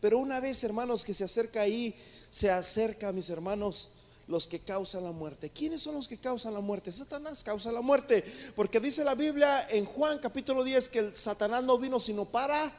[0.00, 1.94] Pero una vez, hermanos, que se acerca ahí,
[2.30, 3.92] se acerca, mis hermanos,
[4.28, 5.50] los que causan la muerte.
[5.50, 6.92] ¿Quiénes son los que causan la muerte?
[6.92, 8.24] Satanás causa la muerte.
[8.54, 12.70] Porque dice la Biblia en Juan capítulo 10 que Satanás no vino sino para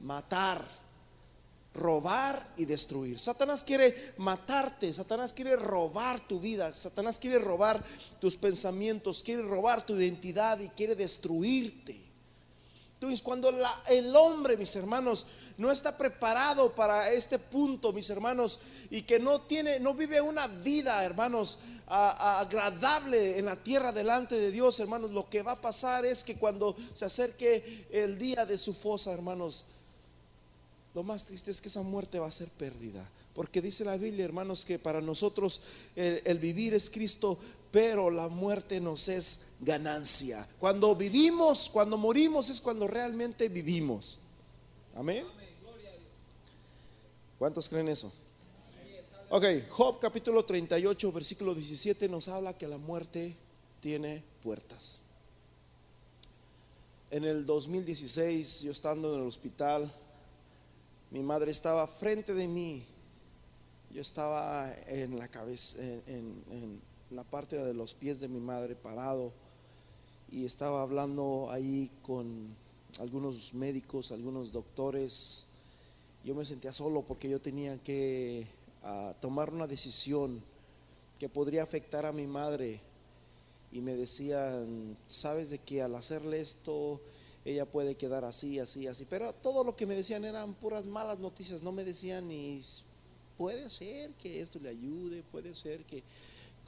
[0.00, 0.66] matar,
[1.74, 3.20] robar y destruir.
[3.20, 7.82] Satanás quiere matarte, Satanás quiere robar tu vida, Satanás quiere robar
[8.18, 12.07] tus pensamientos, quiere robar tu identidad y quiere destruirte.
[12.98, 13.48] Entonces, cuando
[13.90, 18.58] el hombre, mis hermanos, no está preparado para este punto, mis hermanos,
[18.90, 24.50] y que no tiene, no vive una vida, hermanos, agradable en la tierra delante de
[24.50, 28.58] Dios, hermanos, lo que va a pasar es que cuando se acerque el día de
[28.58, 29.66] su fosa, hermanos,
[30.92, 33.08] lo más triste es que esa muerte va a ser pérdida.
[33.32, 35.62] Porque dice la Biblia, hermanos, que para nosotros
[35.94, 37.38] el vivir es Cristo,
[37.70, 40.46] pero la muerte nos es ganancia.
[40.58, 44.18] Cuando vivimos, cuando morimos es cuando realmente vivimos.
[44.96, 45.24] Amén.
[47.38, 48.12] ¿Cuántos creen eso?
[49.30, 53.36] Ok, Job capítulo 38, versículo 17 nos habla que la muerte
[53.80, 54.98] tiene puertas.
[57.10, 59.92] En el 2016, yo estando en el hospital,
[61.10, 62.84] mi madre estaba frente de mí.
[63.90, 65.78] Yo estaba en la cabeza,
[67.10, 69.32] la parte de los pies de mi madre parado
[70.30, 72.54] y estaba hablando ahí con
[72.98, 75.44] algunos médicos, algunos doctores.
[76.24, 78.46] Yo me sentía solo porque yo tenía que
[78.82, 80.42] ah, tomar una decisión
[81.18, 82.80] que podría afectar a mi madre.
[83.72, 87.00] Y me decían, sabes de que al hacerle esto,
[87.44, 89.06] ella puede quedar así, así, así.
[89.08, 91.62] Pero todo lo que me decían eran puras malas noticias.
[91.62, 92.60] No me decían ni,
[93.36, 96.02] puede ser que esto le ayude, puede ser que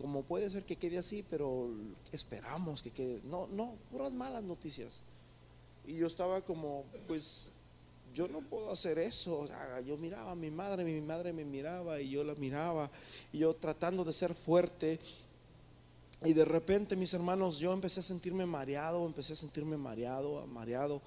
[0.00, 1.70] como puede ser que quede así, pero
[2.10, 3.20] esperamos que quede.
[3.24, 5.00] No, no, puras malas noticias.
[5.86, 7.52] Y yo estaba como, pues,
[8.14, 9.46] yo no puedo hacer eso.
[9.86, 12.90] Yo miraba a mi madre, mi madre me miraba y yo la miraba,
[13.32, 14.98] y yo tratando de ser fuerte.
[16.24, 21.02] Y de repente, mis hermanos, yo empecé a sentirme mareado, empecé a sentirme mareado, mareado.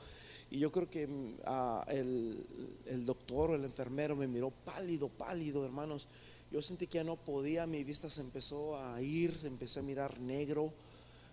[0.51, 1.09] Y yo creo que
[1.45, 2.45] ah, el,
[2.85, 6.07] el doctor o el enfermero me miró pálido, pálido, hermanos
[6.53, 10.19] yo sentí que ya no podía, mi vista se empezó a ir, empecé a mirar
[10.19, 10.71] negro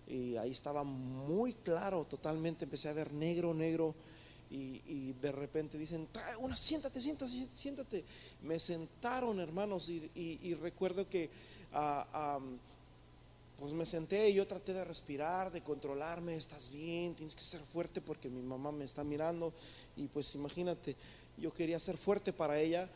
[0.09, 3.95] y ahí estaba muy claro, totalmente, empecé a ver negro, negro
[4.51, 8.03] y, de repente dicen, Trae una, siéntate, siéntate, siéntate.
[8.43, 11.29] Me sentaron, hermanos, y, recuerdo que
[11.75, 12.41] ah,
[13.61, 17.61] pues me senté y yo traté de respirar, de controlarme, estás bien, tienes que ser
[17.61, 19.53] fuerte porque mi mamá me está mirando
[19.99, 20.97] y pues imagínate,
[21.37, 22.89] yo quería ser fuerte para ella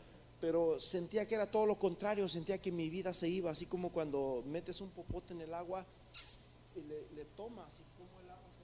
[0.45, 3.89] pero sentía que era todo lo contrario, sentía que mi vida se iba, así como
[3.91, 5.83] cuando metes un popote en el agua
[6.75, 7.81] y le, le tomas.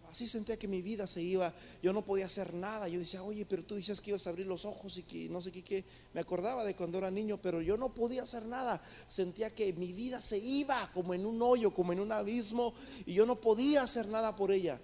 [0.07, 3.47] Así sentía que mi vida se iba, yo no podía hacer nada, yo decía, oye,
[3.47, 5.83] pero tú dices que ibas a abrir los ojos y que no sé qué, qué.
[6.13, 9.91] me acordaba de cuando era niño, pero yo no podía hacer nada, sentía que mi
[9.91, 12.75] vida se iba como en un hoyo, como en un abismo,
[13.07, 14.79] y yo no podía hacer nada por ella.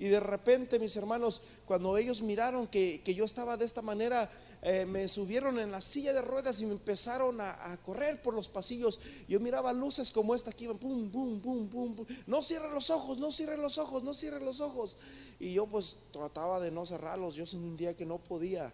[0.00, 4.30] Y de repente, mis hermanos, cuando ellos miraron que, que yo estaba de esta manera,
[4.62, 8.32] eh, me subieron en la silla de ruedas y me empezaron a, a, correr por
[8.32, 8.98] los pasillos.
[9.28, 12.06] Yo miraba luces como esta que iban, pum, pum, pum, pum.
[12.26, 14.96] No cierren los ojos, no cierren los ojos, no cierren los ojos.
[15.38, 18.72] Y yo pues trataba de no cerrarlos, yo sentía que no podía.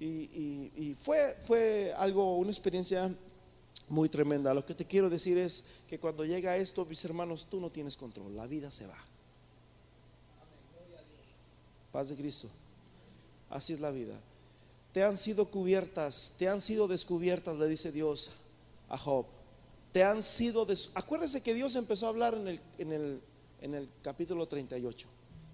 [0.00, 3.14] Y, y, y fue, fue algo, una experiencia
[3.88, 4.52] muy tremenda.
[4.52, 7.96] Lo que te quiero decir es que cuando llega esto, mis hermanos, tú no tienes
[7.96, 8.98] control, la vida se va.
[11.96, 12.48] Paz de Cristo.
[13.48, 14.20] Así es la vida
[14.96, 18.30] te han sido cubiertas, te han sido descubiertas, le dice Dios
[18.88, 19.26] a Job.
[19.92, 20.88] Te han sido des...
[20.94, 23.20] Acuérdese que Dios empezó a hablar en el, en, el,
[23.60, 25.06] en el capítulo 38.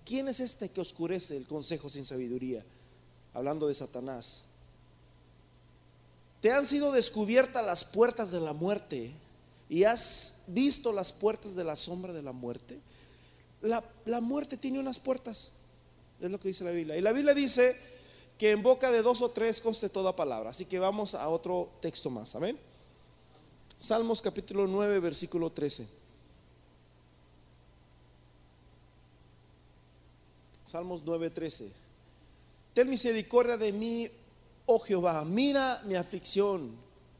[0.06, 2.64] ¿Quién es este que oscurece el consejo sin sabiduría?
[3.34, 4.44] Hablando de Satanás.
[6.40, 9.10] Te han sido descubiertas las puertas de la muerte
[9.68, 12.78] y has visto las puertas de la sombra de la muerte.
[13.60, 15.50] La, la muerte tiene unas puertas,
[16.26, 16.96] es lo que dice la Biblia.
[16.96, 17.76] Y la Biblia dice
[18.38, 20.50] que en boca de dos o tres conste toda palabra.
[20.50, 22.34] Así que vamos a otro texto más.
[22.36, 22.58] Amén.
[23.80, 25.86] Salmos capítulo 9, versículo 13.
[30.64, 31.72] Salmos 9, 13.
[32.72, 34.08] Ten misericordia de mí,
[34.66, 35.24] oh Jehová.
[35.24, 36.70] Mira mi aflicción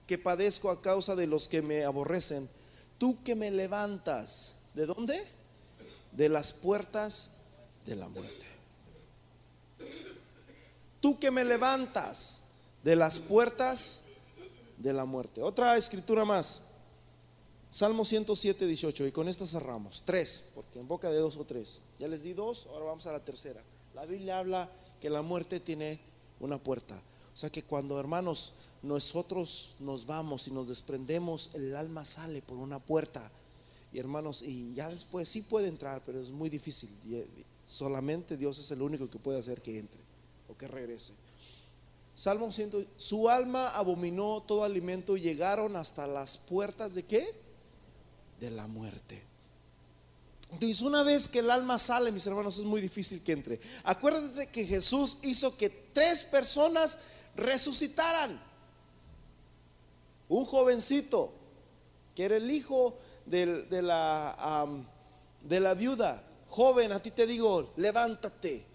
[0.06, 2.48] que padezco a causa de los que me aborrecen.
[2.98, 4.60] Tú que me levantas.
[4.74, 5.22] ¿De dónde?
[6.12, 7.32] De las puertas
[7.84, 8.52] de la muerte
[11.02, 12.44] tú que me levantas
[12.82, 14.04] de las puertas
[14.78, 15.42] de la muerte.
[15.42, 16.62] Otra escritura más.
[17.70, 19.06] Salmo 107, 18.
[19.08, 20.04] Y con esta cerramos.
[20.06, 21.80] Tres, porque en boca de dos o tres.
[21.98, 23.62] Ya les di dos, ahora vamos a la tercera.
[23.94, 25.98] La Biblia habla que la muerte tiene
[26.40, 27.02] una puerta.
[27.34, 32.58] O sea que cuando, hermanos, nosotros nos vamos y nos desprendemos, el alma sale por
[32.58, 33.30] una puerta.
[33.92, 36.90] Y hermanos, y ya después sí puede entrar, pero es muy difícil.
[37.10, 37.26] Eh,
[37.66, 40.01] solamente Dios es el único que puede hacer que entre
[40.56, 41.12] que regrese.
[42.14, 47.26] Salmo 100, su alma abominó todo alimento y llegaron hasta las puertas de qué?
[48.38, 49.22] De la muerte.
[50.52, 53.60] Entonces, una vez que el alma sale, mis hermanos, es muy difícil que entre.
[53.84, 56.98] Acuérdense que Jesús hizo que tres personas
[57.34, 58.38] resucitaran.
[60.28, 61.32] Un jovencito,
[62.14, 66.22] que era el hijo de, la viuda.
[66.48, 68.71] Joven, a ti te digo, levántate.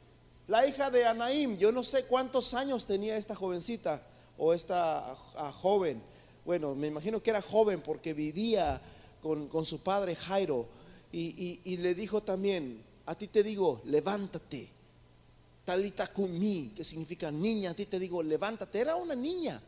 [0.48, 4.02] La hija de Anaim, yo no sé cuántos años tenía esta jovencita
[4.38, 5.14] o esta
[5.62, 6.02] joven.
[6.46, 8.82] Bueno, me imagino que era joven porque vivía
[9.22, 10.66] con, su padre Jairo.
[11.12, 14.70] Y, le dijo también, a ti te digo, levántate.
[15.66, 18.80] Talita kumi, que significa niña, a ti te digo, levántate.
[18.80, 19.62] Era una niña,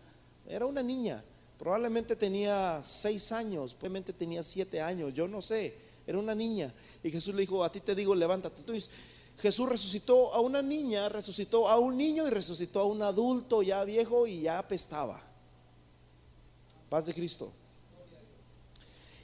[0.48, 1.22] era una niña.
[1.58, 5.74] Probablemente tenía seis años, probablemente tenía siete años, yo no sé.
[6.08, 6.74] Era una niña.
[7.04, 8.62] Y Jesús le dijo, a ti te digo, levántate.
[8.62, 8.90] Entonces,
[9.40, 13.84] Jesús resucitó a una niña, resucitó a un niño y resucitó a un adulto ya
[13.86, 15.22] viejo y ya apestaba.
[16.90, 17.52] Paz de Cristo.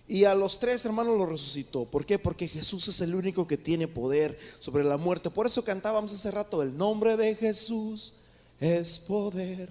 [0.07, 1.83] Y a los tres hermanos los resucitó.
[1.83, 2.17] ¿Por qué?
[2.17, 5.29] Porque Jesús es el único que tiene poder sobre la muerte.
[5.29, 8.13] Por eso cantábamos hace rato, el nombre de Jesús
[8.59, 9.69] es poder.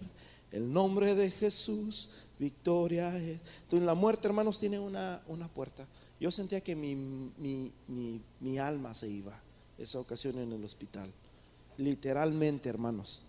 [0.52, 3.38] El nombre de Jesús, victoria es.
[3.62, 5.86] Entonces la muerte, hermanos, tiene una, una puerta.
[6.20, 9.43] Yo sentía que mi, mi, mi, mi alma se iba
[9.78, 11.10] esa ocasión en el hospital.
[11.76, 13.22] Literalmente, hermanos.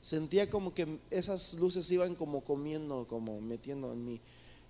[0.00, 4.20] Sentía como que esas luces iban como comiendo, como metiendo en mí.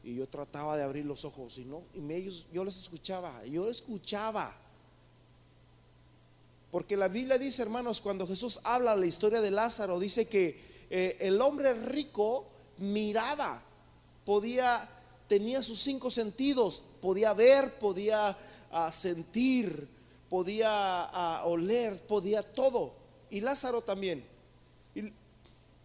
[0.03, 3.69] Y yo trataba de abrir los ojos y no, y me, yo los escuchaba, yo
[3.69, 4.57] escuchaba.
[6.71, 11.16] Porque la Biblia dice, hermanos, cuando Jesús habla la historia de Lázaro, dice que eh,
[11.21, 12.47] el hombre rico
[12.79, 13.62] miraba,
[14.25, 14.88] podía,
[15.29, 18.37] tenía sus cinco sentidos, podía ver, podía
[18.71, 19.88] ah, sentir,
[20.31, 22.95] podía oler, podía todo.
[23.29, 24.25] Y Lázaro también.
[24.95, 25.12] Y,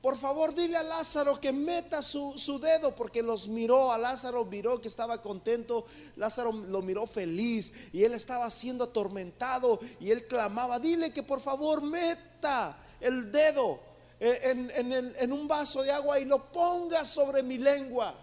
[0.01, 3.91] por favor, dile a Lázaro que meta su, su, dedo, porque los miró.
[3.91, 5.85] A Lázaro miró que estaba contento.
[6.15, 11.41] Lázaro lo miró feliz y él estaba siendo atormentado y él clamaba, dile que por
[11.41, 13.79] favor meta el dedo
[14.19, 18.13] en, en, en un vaso de agua y lo ponga sobre mi lengua.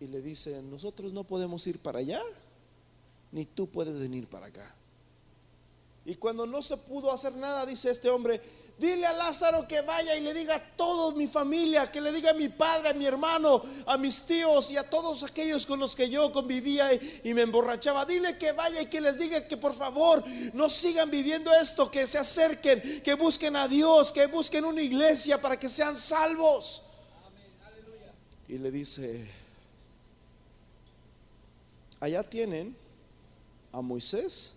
[0.00, 2.22] Y le dice, nosotros no podemos ir para allá
[3.32, 4.74] ni tú puedes venir para acá.
[6.04, 8.40] Y cuando no se pudo hacer nada, dice este hombre,
[8.78, 12.30] Dile a Lázaro que vaya y le diga a toda mi familia, que le diga
[12.30, 15.96] a mi padre, a mi hermano, a mis tíos y a todos aquellos con los
[15.96, 18.06] que yo convivía y, me emborrachaba.
[18.06, 20.22] Dile que vaya y que les diga que por favor
[20.54, 25.42] no sigan viviendo esto, que se acerquen, que busquen a Dios, que busquen una iglesia
[25.42, 26.84] para que sean salvos.
[28.46, 29.28] Y le dice,
[31.98, 32.76] allá tienen
[33.78, 34.54] a Moisés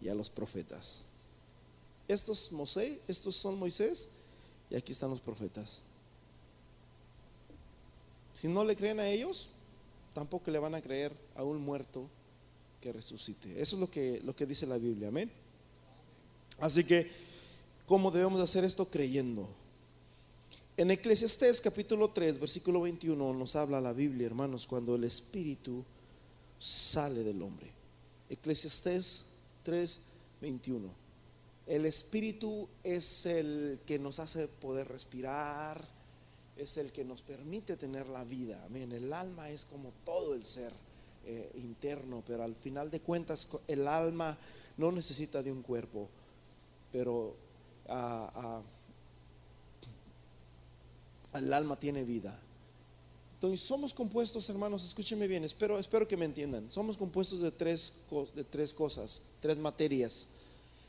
[0.00, 1.02] y a los profetas.
[2.06, 4.10] Estos Moisés, estos son Moisés
[4.70, 5.82] y aquí están los profetas.
[8.32, 9.50] Si no le creen a ellos,
[10.14, 12.08] tampoco le van a creer a un muerto
[12.80, 13.60] que resucite.
[13.60, 15.30] Eso es lo que, lo que dice la Biblia, amén.
[16.60, 17.10] Así que,
[17.86, 18.88] ¿cómo debemos hacer esto?
[18.88, 19.48] Creyendo.
[20.76, 25.84] En Eclesiastés capítulo 3, versículo 21 nos habla la Biblia, hermanos, cuando el Espíritu
[26.56, 27.77] sale del hombre.
[28.30, 29.26] Eclesiastés
[29.62, 30.02] 3,
[30.40, 30.88] 21.
[31.66, 35.86] El espíritu es el que nos hace poder respirar,
[36.56, 38.62] es el que nos permite tener la vida.
[38.64, 38.92] Amén.
[38.92, 40.72] El alma es como todo el ser
[41.26, 44.36] eh, interno, pero al final de cuentas el alma
[44.78, 46.08] no necesita de un cuerpo,
[46.90, 47.36] pero
[47.88, 48.62] ah, ah,
[51.38, 52.38] el alma tiene vida.
[53.38, 56.70] Entonces somos compuestos, hermanos, escúchenme bien, espero, espero que me entiendan.
[56.70, 58.00] Somos compuestos de tres,
[58.34, 60.28] de tres cosas, tres materias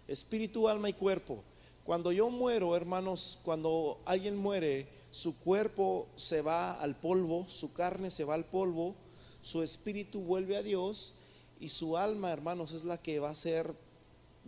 [0.10, 1.40] espíritu, alma y cuerpo.
[1.86, 8.12] Cuando yo muero, hermanos, cuando alguien muere, su cuerpo se va al polvo, su carne
[8.12, 8.96] se va al polvo,
[9.42, 11.14] su espíritu vuelve a Dios
[11.60, 13.74] y su alma, hermanos, es la que va a ser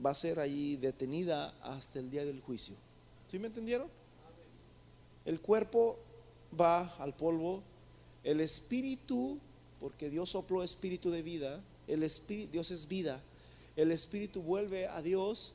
[0.04, 2.76] va a ser ahí detenida hasta el día del juicio.
[3.28, 3.88] ¿Sí me entendieron?
[5.26, 6.00] El cuerpo
[6.60, 7.62] va al polvo,
[8.24, 9.40] el espíritu,
[9.80, 13.22] porque Dios sopló espíritu de vida, el espíritu, Dios es vida,
[13.76, 15.54] el espíritu vuelve a Dios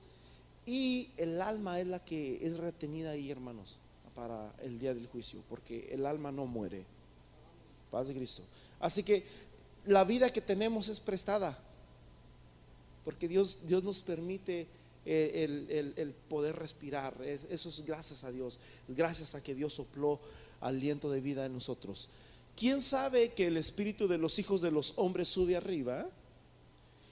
[0.65, 3.77] y el alma es la que es retenida ahí, hermanos,
[4.15, 6.85] para el día del juicio, porque el alma no muere.
[7.91, 8.43] Paz de Cristo.
[8.81, 9.25] Así que
[9.85, 11.59] la vida que tenemos es prestada,
[13.05, 14.67] porque Dios, Dios nos permite
[15.05, 17.15] eh, el, poder respirar.
[17.23, 20.19] Eso es gracias a Dios, gracias a que Dios sopló
[20.61, 22.09] aliento de vida en nosotros.
[22.57, 26.07] ¿Quién sabe que el espíritu de los hijos de los hombres sube arriba?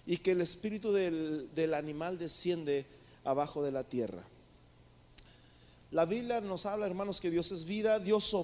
[0.06, 2.84] y que el espíritu del, animal desciende
[3.24, 4.22] abajo de la tierra.
[5.90, 8.36] La Biblia nos habla, hermanos, que Dios es vida, Dios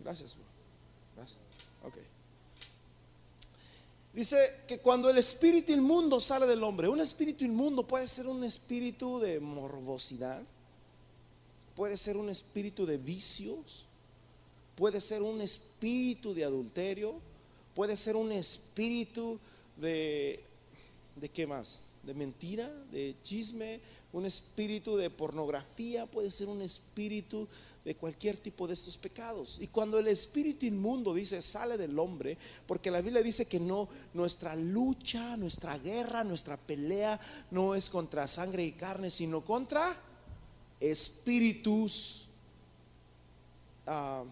[0.00, 0.36] Gracias.
[1.16, 1.38] Gracias.
[1.84, 1.94] Ok.
[4.12, 4.36] Dice
[4.68, 9.18] que cuando el espíritu inmundo sale del hombre, un espíritu inmundo puede ser un espíritu
[9.18, 10.42] de morbosidad,
[11.74, 13.86] puede ser un espíritu de vicios,
[14.76, 17.14] puede ser un espíritu de adulterio,
[17.74, 19.38] puede ser un espíritu
[19.78, 20.44] de,
[21.16, 21.80] ¿de qué más?
[22.02, 23.80] De mentira, de chisme,
[24.12, 27.46] un espíritu de pornografía, puede ser un espíritu
[27.84, 29.58] de cualquier tipo de estos pecados.
[29.60, 32.36] Y cuando el espíritu inmundo dice sale del hombre,
[32.66, 37.20] porque la Biblia dice que no, nuestra lucha, nuestra guerra, nuestra pelea
[37.50, 39.96] no es contra sangre y carne, sino contra
[40.80, 42.26] espíritus
[43.86, 44.24] ah,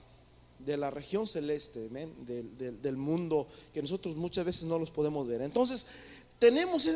[0.58, 5.42] de la región celeste, del, del, mundo, que nosotros muchas veces no los podemos ver.
[5.42, 5.86] Entonces,
[6.38, 6.86] tenemos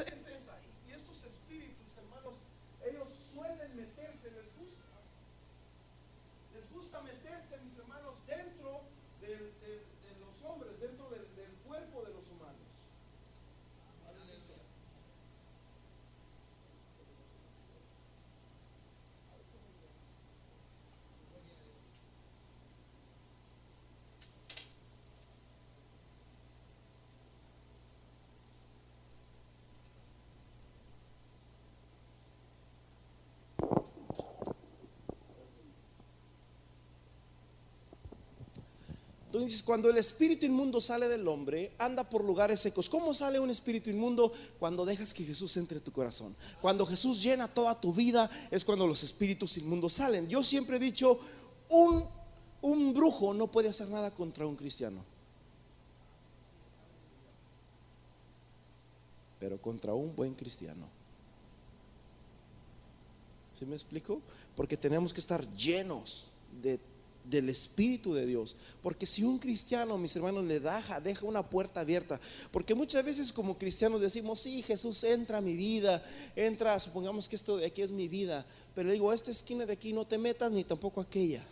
[39.34, 42.88] Entonces, cuando el espíritu inmundo sale del hombre, anda por lugares secos.
[42.88, 44.32] ¿Cómo sale un espíritu inmundo?
[44.60, 46.36] Cuando dejas que Jesús entre en tu corazón.
[46.62, 50.28] Cuando Jesús llena toda tu vida, es cuando los espíritus inmundos salen.
[50.28, 51.18] Yo siempre he dicho,
[51.68, 52.04] un,
[52.62, 55.04] un brujo no puede hacer nada contra un cristiano.
[59.40, 60.86] Pero contra un buen cristiano.
[63.52, 64.22] ¿Sí me explico?
[64.54, 66.26] Porque tenemos que estar llenos
[66.62, 66.78] de
[67.24, 68.56] del Espíritu de Dios.
[68.82, 72.20] Porque si un cristiano, mis hermanos, le deja, deja una puerta abierta,
[72.52, 76.04] porque muchas veces como cristianos decimos, sí, Jesús entra a mi vida,
[76.36, 78.44] entra, supongamos que esto de aquí es mi vida,
[78.74, 81.44] pero le digo, esta esquina de aquí no te metas ni tampoco aquella.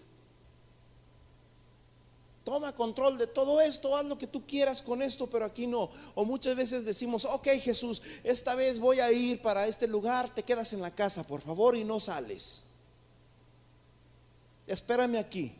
[2.44, 5.90] Toma control de todo esto, haz lo que tú quieras con esto, pero aquí no.
[6.16, 10.42] O muchas veces decimos, ok Jesús, esta vez voy a ir para este lugar, te
[10.42, 12.64] quedas en la casa, por favor, y no sales.
[14.66, 15.52] Espérame aquí.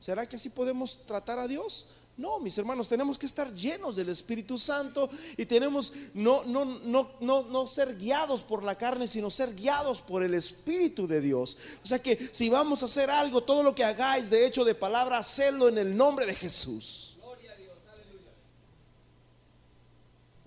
[0.00, 1.88] ¿Será que así podemos tratar a Dios?
[2.18, 7.12] No, mis hermanos, tenemos que estar llenos del Espíritu Santo y tenemos no, no, no,
[7.20, 11.56] no, no ser guiados por la carne, sino ser guiados por el Espíritu de Dios.
[11.84, 14.74] O sea que si vamos a hacer algo, todo lo que hagáis de hecho de
[14.74, 17.16] palabra, hacedlo en el nombre de Jesús.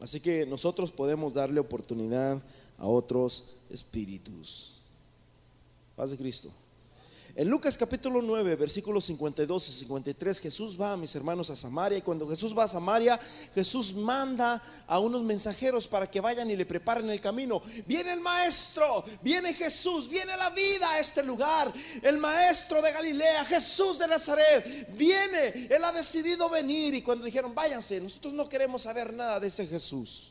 [0.01, 2.41] Así que nosotros podemos darle oportunidad
[2.79, 4.79] a otros espíritus.
[5.95, 6.51] Paz de Cristo.
[7.33, 11.97] En Lucas capítulo 9, versículos 52 y 53, Jesús va, mis hermanos, a Samaria.
[11.97, 13.17] Y cuando Jesús va a Samaria,
[13.55, 17.61] Jesús manda a unos mensajeros para que vayan y le preparen el camino.
[17.87, 21.71] Viene el maestro, viene Jesús, viene la vida a este lugar.
[22.01, 25.67] El maestro de Galilea, Jesús de Nazaret, viene.
[25.69, 26.93] Él ha decidido venir.
[26.95, 30.30] Y cuando dijeron, váyanse, nosotros no queremos saber nada de ese Jesús.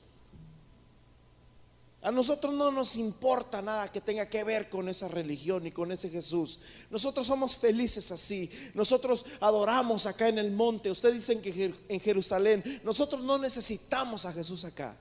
[2.02, 5.92] A nosotros no nos importa nada que tenga que ver con esa religión y con
[5.92, 6.60] ese Jesús.
[6.88, 8.50] Nosotros somos felices así.
[8.72, 10.90] Nosotros adoramos acá en el monte.
[10.90, 12.64] Ustedes dicen que en Jerusalén.
[12.84, 14.96] Nosotros no necesitamos a Jesús acá.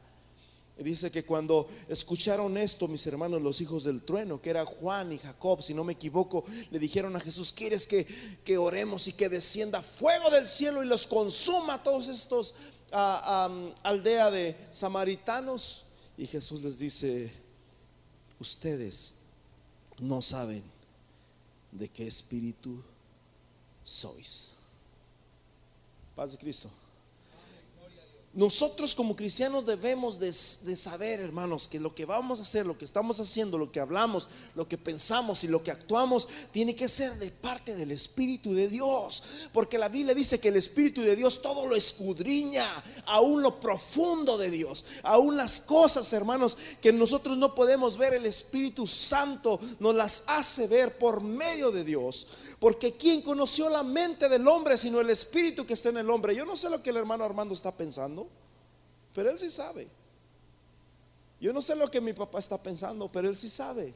[0.78, 5.20] dice que cuando escucharon esto, mis hermanos, los hijos del trueno, que era Juan y
[5.20, 8.06] Jacob, si no me equivoco, le dijeron a Jesús, ¿quieres que,
[8.44, 12.56] que oremos y que descienda fuego del cielo y los consuma a todos estos
[12.92, 15.86] uh, aldea de samaritanos?
[16.20, 17.32] Y Jesús les dice,
[18.42, 19.16] ustedes
[20.00, 20.62] no saben
[21.72, 22.84] de qué espíritu
[23.86, 24.52] sois.
[26.18, 26.70] Paz de Cristo.
[28.32, 32.86] Nosotros como cristianos debemos de, saber, hermanos, que lo que vamos a hacer, lo que
[32.86, 37.18] estamos haciendo, lo que hablamos, lo que pensamos y lo que actuamos, tiene que ser
[37.18, 39.24] de parte del Espíritu de Dios.
[39.52, 42.68] Porque la Biblia dice que el Espíritu de Dios todo lo escudriña,
[43.08, 48.28] aún lo profundo de Dios, aún las cosas, hermanos, que nosotros no podemos ver, el
[48.28, 52.28] Espíritu Santo nos las hace ver por medio de Dios.
[52.60, 56.36] Porque ¿quién conoció la mente del hombre sino el espíritu que está en el hombre?
[56.36, 58.28] Yo no sé lo que el hermano Armando está pensando,
[59.14, 59.88] pero él sí sabe.
[61.40, 63.94] Yo no sé lo que mi papá está pensando, pero él sí sabe.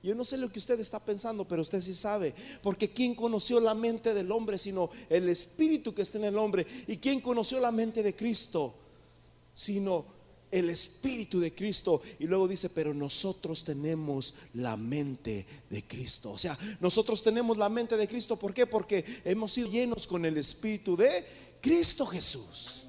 [0.00, 2.32] Yo no sé lo que usted está pensando, pero usted sí sabe.
[2.62, 6.64] Porque ¿quién conoció la mente del hombre sino el espíritu que está en el hombre?
[6.86, 8.74] ¿Y quién conoció la mente de Cristo
[9.58, 10.04] sino
[10.50, 12.02] el Espíritu de Cristo.
[12.18, 16.32] Y luego dice, pero nosotros tenemos la mente de Cristo.
[16.32, 18.36] O sea, nosotros tenemos la mente de Cristo.
[18.36, 18.66] ¿Por qué?
[18.66, 21.24] Porque hemos sido llenos con el Espíritu de
[21.60, 22.82] Cristo Jesús.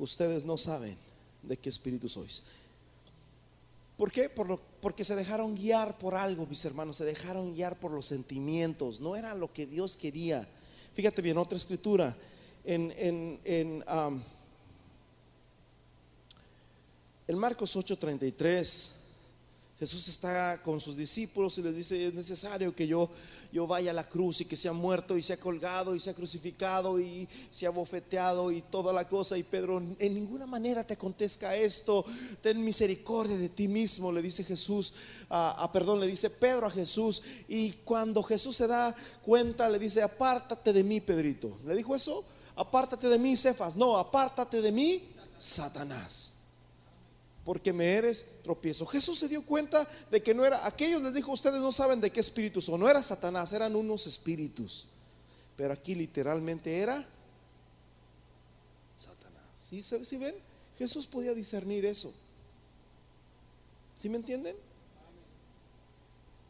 [0.00, 0.96] Ustedes no saben
[1.42, 2.42] de qué espíritu sois.
[3.98, 4.30] ¿Por qué?
[4.30, 8.06] Por lo, porque se dejaron guiar por algo, mis hermanos, se dejaron guiar por los
[8.06, 10.48] sentimientos, no era lo que Dios quería.
[11.00, 12.14] Fíjate bien, otra escritura.
[12.62, 13.82] En, en, en,
[17.26, 18.99] en Marcos 8:33
[19.80, 23.08] Jesús está con sus discípulos y les dice, es necesario que yo,
[23.50, 27.00] yo vaya a la cruz y que sea muerto y sea colgado y sea crucificado
[27.00, 29.38] y sea bofeteado y toda la cosa.
[29.38, 32.04] Y Pedro, en ninguna manera te acontezca esto,
[32.42, 34.92] ten misericordia de ti mismo, le dice Jesús,
[35.30, 37.22] a, perdón, le dice Pedro a Jesús.
[37.48, 41.56] Y cuando Jesús se da cuenta, le dice, apártate de mí, Pedrito.
[41.64, 42.22] ¿Le dijo eso?
[42.54, 43.76] Apártate de mí, Cefas.
[43.76, 45.08] No, apártate de mí,
[45.38, 46.29] Satanás
[47.44, 48.86] porque me eres tropiezo.
[48.86, 52.10] Jesús se dio cuenta de que no era, aquellos les dijo, ustedes no saben de
[52.10, 54.86] qué espíritu son, no era Satanás, eran unos espíritus.
[55.56, 57.04] Pero aquí literalmente era
[58.96, 59.44] Satanás.
[59.56, 60.34] ¿Sí, ¿Sí ven?
[60.78, 62.12] Jesús podía discernir eso.
[63.94, 64.56] ¿Sí me entienden?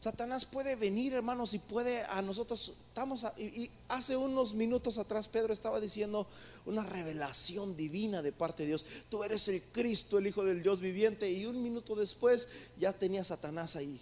[0.01, 2.73] Satanás puede venir, hermanos, y puede a nosotros.
[2.87, 6.25] Estamos y, hace unos minutos atrás Pedro estaba diciendo
[6.65, 8.83] una revelación divina de parte de Dios.
[9.09, 12.49] Tú eres el Cristo, el Hijo del Dios viviente, y un minuto después
[12.79, 14.01] ya tenía Satanás ahí.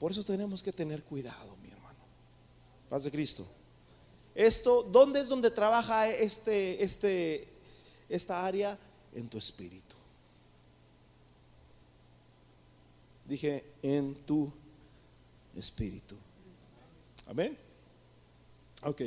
[0.00, 2.00] Por eso tenemos que tener cuidado, mi hermano.
[2.90, 3.46] Paz de Cristo.
[4.34, 7.46] Esto, ¿dónde es donde trabaja este, este,
[8.08, 8.76] esta área?
[9.14, 10.01] En tu espíritu.
[13.26, 14.52] Dije, en tu
[15.56, 16.16] espíritu.
[17.26, 17.56] Amén.
[18.82, 19.02] Ok.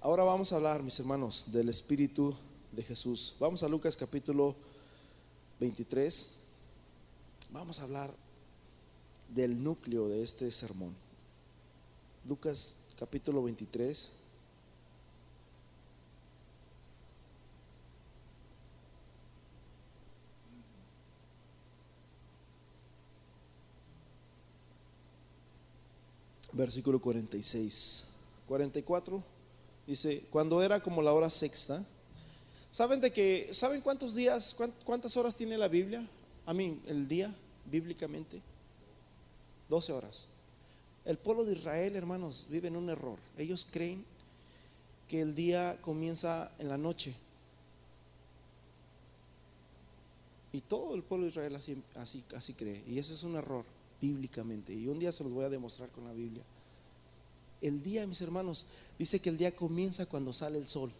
[0.00, 2.34] Ahora vamos a hablar, mis hermanos, del espíritu
[2.72, 3.36] de Jesús.
[3.38, 4.56] Vamos a Lucas capítulo
[5.60, 6.34] 23.
[7.50, 8.12] Vamos a hablar
[9.28, 10.94] del núcleo de este sermón.
[12.26, 14.21] Lucas capítulo 23.
[26.52, 28.04] Versículo 46.
[28.46, 29.22] 44
[29.86, 31.84] dice, cuando era como la hora sexta,
[32.70, 36.06] ¿saben de que saben cuántos días, cuántas horas tiene la Biblia?
[36.46, 37.34] A mí, el día
[37.70, 38.42] bíblicamente
[39.68, 40.26] 12 horas.
[41.04, 43.18] El pueblo de Israel, hermanos, vive en un error.
[43.36, 44.04] Ellos creen
[45.08, 47.14] que el día comienza en la noche.
[50.52, 52.84] Y todo el pueblo de Israel así, así, así cree.
[52.86, 53.64] Y eso es un error
[54.02, 54.74] bíblicamente.
[54.74, 56.42] Y un día se los voy a demostrar con la Biblia.
[57.62, 58.66] El día, mis hermanos,
[58.98, 60.90] dice que el día comienza cuando sale el sol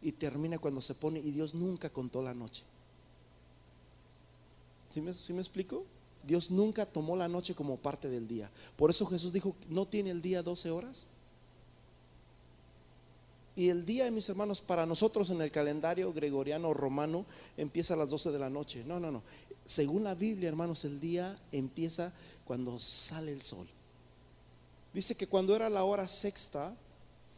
[0.00, 1.18] y termina cuando se pone.
[1.18, 2.62] Y Dios nunca contó la noche.
[4.90, 5.84] ¿Sí me, ¿sí me explico?
[6.24, 8.48] Dios nunca tomó la noche como parte del día.
[8.76, 11.08] Por eso Jesús dijo, ¿no tiene el día 12 horas?
[13.56, 17.24] Y el día, mis hermanos, para nosotros en el calendario gregoriano romano
[17.56, 18.82] empieza a las 12 de la noche.
[18.84, 19.22] No, no, no
[19.64, 22.12] según la Biblia, hermanos, el día empieza
[22.44, 23.66] cuando sale el sol.
[24.92, 26.76] Dice que cuando era la hora sexta,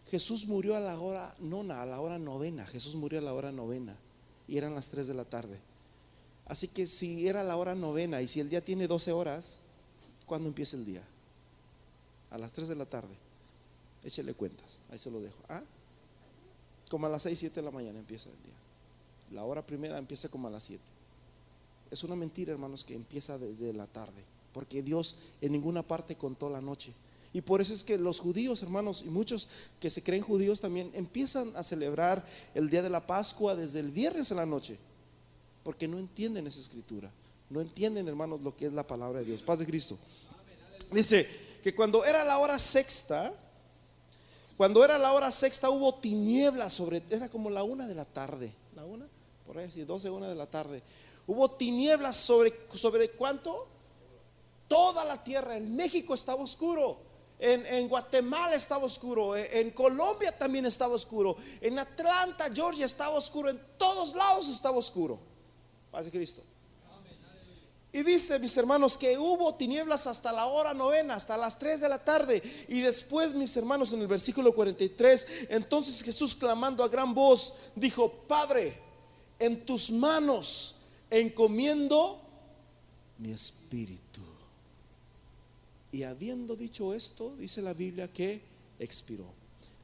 [0.09, 2.67] Jesús murió a la hora nona, a la hora novena.
[2.67, 3.97] Jesús murió a la hora novena
[4.49, 5.59] y eran las 3 de la tarde.
[6.47, 9.61] Así que si era la hora novena y si el día tiene 12 horas,
[10.27, 11.03] ¿cuándo empieza el día?
[12.31, 13.15] A las 3 de la tarde.
[14.05, 15.39] Échele cuentas, ahí se lo dejo.
[15.49, 15.63] ¿Ah?
[16.91, 18.55] Como a las 6, 7 de la mañana empieza el día.
[19.33, 20.83] La hora primera empieza como a las 7.
[21.91, 24.23] Es una mentira, hermanos, que empieza desde la tarde,
[24.53, 26.93] porque Dios en ninguna parte contó la noche.
[27.33, 30.91] Y por eso es que los judíos, hermanos, y muchos que se creen judíos también,
[30.95, 32.25] empiezan a celebrar
[32.55, 34.79] el día de la Pascua desde el viernes en la noche,
[35.63, 37.11] porque no entienden esa escritura.
[37.51, 39.43] No entienden, hermanos, lo que es la palabra de Dios.
[39.43, 39.99] Paz de Cristo.
[40.93, 41.29] Dice
[41.63, 43.33] que cuando era la hora sexta,
[44.57, 48.53] cuando era la hora sexta hubo tinieblas sobre, era como la una de la tarde,
[48.75, 49.07] la una,
[49.47, 50.83] por ahí así, doce, una de la tarde.
[51.27, 53.67] Hubo tinieblas sobre, sobre cuánto?
[54.69, 55.57] Toda la tierra.
[55.57, 56.99] En México estaba oscuro.
[57.39, 59.37] En, Guatemala estaba oscuro.
[59.37, 61.37] En, Colombia también estaba oscuro.
[61.61, 63.51] En Atlanta, Georgia estaba oscuro.
[63.51, 65.19] En todos lados estaba oscuro.
[65.91, 66.43] Paz Cristo.
[67.97, 71.89] Y dice, mis hermanos, que hubo tinieblas hasta la hora novena, hasta las 3 de
[71.89, 72.43] la tarde.
[72.69, 78.13] Y después, mis hermanos, en el versículo 43, entonces Jesús clamando a gran voz, dijo,
[78.29, 78.79] Padre,
[79.39, 80.75] en tus manos
[81.09, 82.21] encomiendo
[83.17, 84.21] mi espíritu.
[85.91, 88.43] Y habiendo dicho esto, dice la Biblia que
[88.79, 89.25] expiró.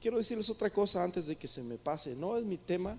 [0.03, 2.15] Quiero decirles otra cosa antes de que se me pase.
[2.15, 2.99] No es mi tema,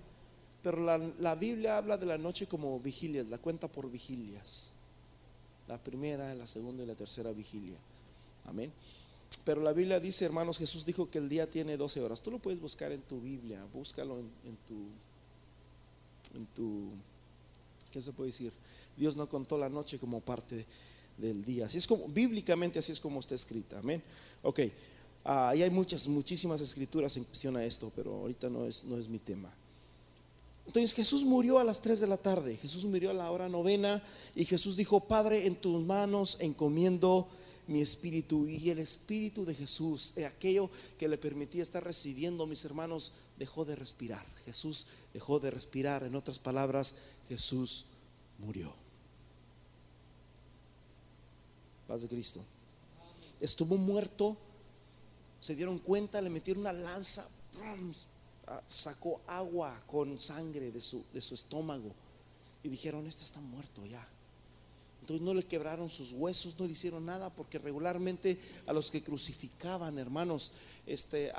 [0.64, 4.73] pero la, Biblia habla de la noche como vigilias, la cuenta por vigilias.
[5.68, 7.78] La primera, la segunda y la tercera vigilia.
[8.44, 8.72] Amén.
[9.44, 12.22] Pero la Biblia dice, hermanos, Jesús dijo que el día tiene 12 horas.
[12.22, 14.86] Tú lo puedes buscar en tu Biblia, búscalo en, tu,
[16.36, 16.90] en tu
[17.90, 18.52] ¿qué se puede decir?
[18.96, 20.66] Dios no contó la noche como parte
[21.18, 21.66] del día.
[21.66, 23.78] Así es como, bíblicamente así es como está escrita.
[23.78, 24.02] Amén.
[24.42, 24.60] Ok.
[25.24, 29.08] Ah, hay muchas, muchísimas escrituras en cuestión a esto, pero ahorita no es, no es
[29.08, 29.50] mi tema.
[30.66, 34.02] Entonces Jesús murió a las 3 de la tarde, Jesús murió a la hora novena
[34.34, 37.28] y Jesús dijo, Padre, en tus manos encomiendo
[37.66, 43.12] mi espíritu y el espíritu de Jesús, aquello que le permitía estar recibiendo, mis hermanos,
[43.38, 44.24] dejó de respirar.
[44.44, 46.96] Jesús dejó de respirar, en otras palabras,
[47.28, 47.86] Jesús
[48.38, 48.74] murió.
[51.86, 52.44] Paz de Cristo.
[53.40, 54.36] Estuvo muerto,
[55.40, 57.28] se dieron cuenta, le metieron una lanza,
[58.66, 61.92] sacó agua con sangre de su, de su estómago
[62.62, 64.06] y dijeron, este está muerto ya.
[65.04, 69.02] Entonces no le quebraron sus huesos, no le hicieron nada, porque regularmente a los que
[69.02, 70.52] crucificaban, hermanos,
[70.86, 71.30] este,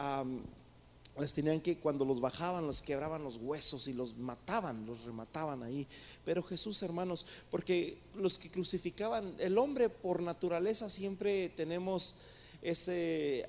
[1.20, 5.64] les tenían que, cuando los bajaban, los quebraban los huesos y los mataban, los remataban
[5.64, 5.88] ahí.
[6.24, 12.18] Pero Jesús, hermanos, porque los que crucificaban, el hombre por naturaleza siempre tenemos
[12.62, 13.46] ese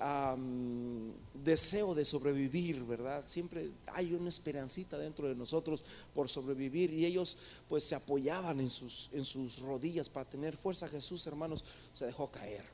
[1.47, 3.23] deseo de sobrevivir, ¿verdad?
[3.25, 5.83] Siempre hay una esperancita dentro de nosotros
[6.13, 7.37] por sobrevivir y ellos
[7.69, 10.89] pues se apoyaban en sus, en sus rodillas para tener fuerza.
[10.89, 12.65] Jesús, hermanos, se dejó caer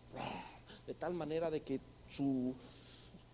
[0.87, 2.53] de tal manera de que su,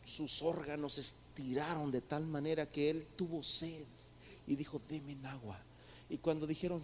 [0.06, 3.86] sus órganos estiraron de tal manera que él tuvo sed
[4.48, 5.60] y dijo, deme agua.
[6.12, 6.84] Y cuando dijeron,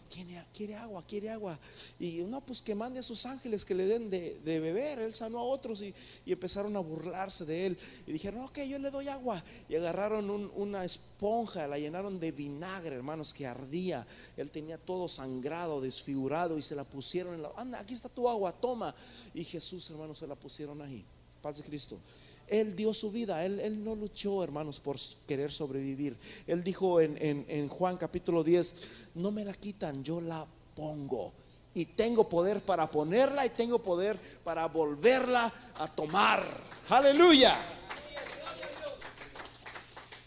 [0.53, 1.03] ¿quiere, agua?
[1.07, 1.57] ¿Quiere agua?
[1.99, 4.99] Y no, pues que mande a sus ángeles que le den de, beber.
[4.99, 5.93] Él sanó a otros y,
[6.28, 7.78] empezaron a burlarse de él.
[8.05, 9.43] Y dijeron, ok, yo le doy agua.
[9.67, 14.05] Y agarraron una esponja, la llenaron de vinagre, hermanos, que ardía.
[14.38, 17.51] Él tenía todo sangrado, desfigurado y se la pusieron en la...
[17.57, 18.93] Anda, aquí está tu agua, toma.
[19.34, 21.03] Y Jesús, hermanos, se la pusieron ahí.
[21.41, 21.99] Paz de Cristo.
[22.47, 26.15] Él dio su vida, él, no luchó, hermanos, por querer sobrevivir.
[26.45, 27.17] Él dijo en,
[27.47, 28.75] en, Juan capítulo 10,
[29.15, 31.33] no me la quitan, yo la pongo.
[31.73, 36.45] Y tengo poder para ponerla y tengo poder para volverla a tomar.
[36.89, 37.57] Aleluya.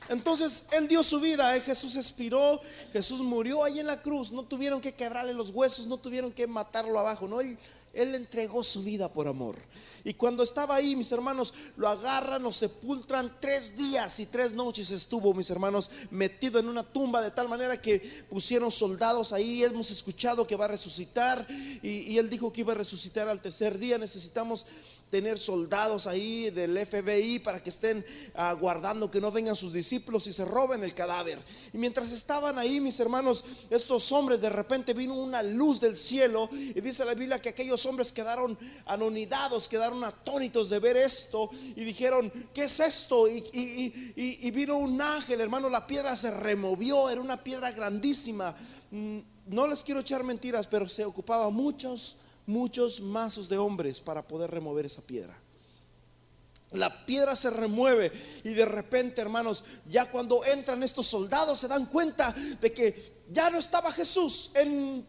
[0.08, 1.60] Entonces Él dio su vida, ¿eh?
[1.60, 2.60] Jesús expiró,
[2.92, 6.46] Jesús murió ahí en la cruz, no tuvieron que quebrarle los huesos, no tuvieron que
[6.46, 7.58] matarlo abajo, no, Él,
[8.02, 9.56] él entregó su vida por amor.
[10.04, 13.36] Y cuando estaba ahí, mis hermanos, lo agarran, lo sepultan.
[13.40, 17.80] Tres días y tres noches estuvo, mis hermanos, metido en una tumba de tal manera
[17.82, 17.98] que
[18.30, 19.64] pusieron soldados ahí.
[19.64, 21.44] Hemos escuchado que va a resucitar.
[21.82, 23.98] Y, y él dijo que iba a resucitar al tercer día.
[23.98, 24.66] Necesitamos
[25.10, 28.04] tener soldados ahí del FBI para que estén
[28.34, 31.38] aguardando que no vengan sus discípulos y se roben el cadáver.
[31.72, 36.48] Y mientras estaban ahí, mis hermanos, estos hombres, de repente vino una luz del cielo
[36.52, 41.84] y dice la Biblia que aquellos hombres quedaron anonidados, quedaron atónitos de ver esto y
[41.84, 43.28] dijeron, ¿qué es esto?
[43.28, 48.56] Y, y vino un ángel, hermano, la piedra se removió, era una piedra grandísima.
[48.90, 52.16] Mm, no les quiero echar mentiras, pero se ocupaba muchos
[52.48, 55.38] muchos mazos de hombres para poder remover esa piedra.
[56.72, 58.10] La piedra se remueve
[58.42, 63.50] y de repente, hermanos, ya cuando entran estos soldados se dan cuenta de que ya
[63.50, 64.50] no estaba Jesús.
[64.54, 65.06] En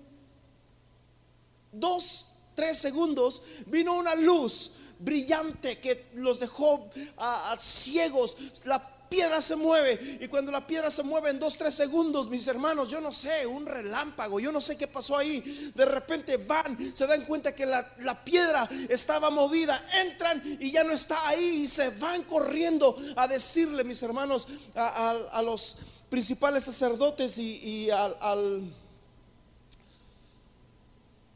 [1.71, 8.37] dos, tres segundos vino una luz brillante que los dejó a, ciegos.
[8.65, 10.19] La piedra se mueve.
[10.21, 13.45] Y cuando la piedra se mueve en dos, tres segundos, mis hermanos, yo no sé,
[13.47, 15.71] un relámpago, yo no sé qué pasó ahí.
[15.75, 20.93] De repente van, se dan cuenta que la, piedra estaba movida, entran y ya no
[20.93, 25.77] está ahí y se van corriendo a decirle, mis hermanos, a, los
[26.09, 28.71] principales sacerdotes y, al,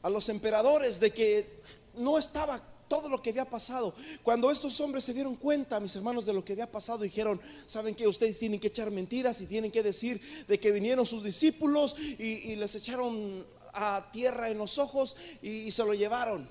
[0.03, 1.61] a los emperadores de que
[1.95, 3.93] no estaba todo lo que había pasado.
[4.23, 7.95] Cuando estos hombres se dieron cuenta, mis hermanos, de lo que había pasado, dijeron, ¿saben
[7.95, 11.95] que Ustedes tienen que echar mentiras y tienen que decir de que vinieron sus discípulos
[11.99, 16.47] y, les echaron a tierra en los ojos y se lo llevaron.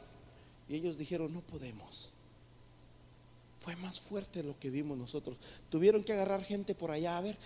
[0.68, 2.12] Y ellos dijeron, no podemos.
[3.62, 5.37] Fue más fuerte lo que vimos nosotros.
[5.70, 7.18] Tuvieron que agarrar gente por allá.
[7.18, 7.37] A ver,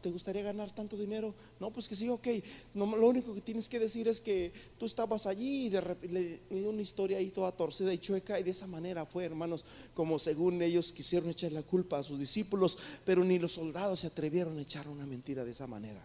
[0.00, 1.34] ¿te gustaría ganar tanto dinero?
[1.60, 2.26] No, pues que sí, ok.
[2.74, 6.40] No, lo único que tienes que decir es que tú estabas allí y de repente
[6.50, 8.38] una historia ahí toda torcida y chueca.
[8.38, 9.64] Y de esa manera fue, hermanos,
[9.94, 14.08] como según ellos quisieron echar la culpa a sus discípulos, pero ni los soldados se
[14.08, 16.02] atrevieron a echar una mentira de esa manera.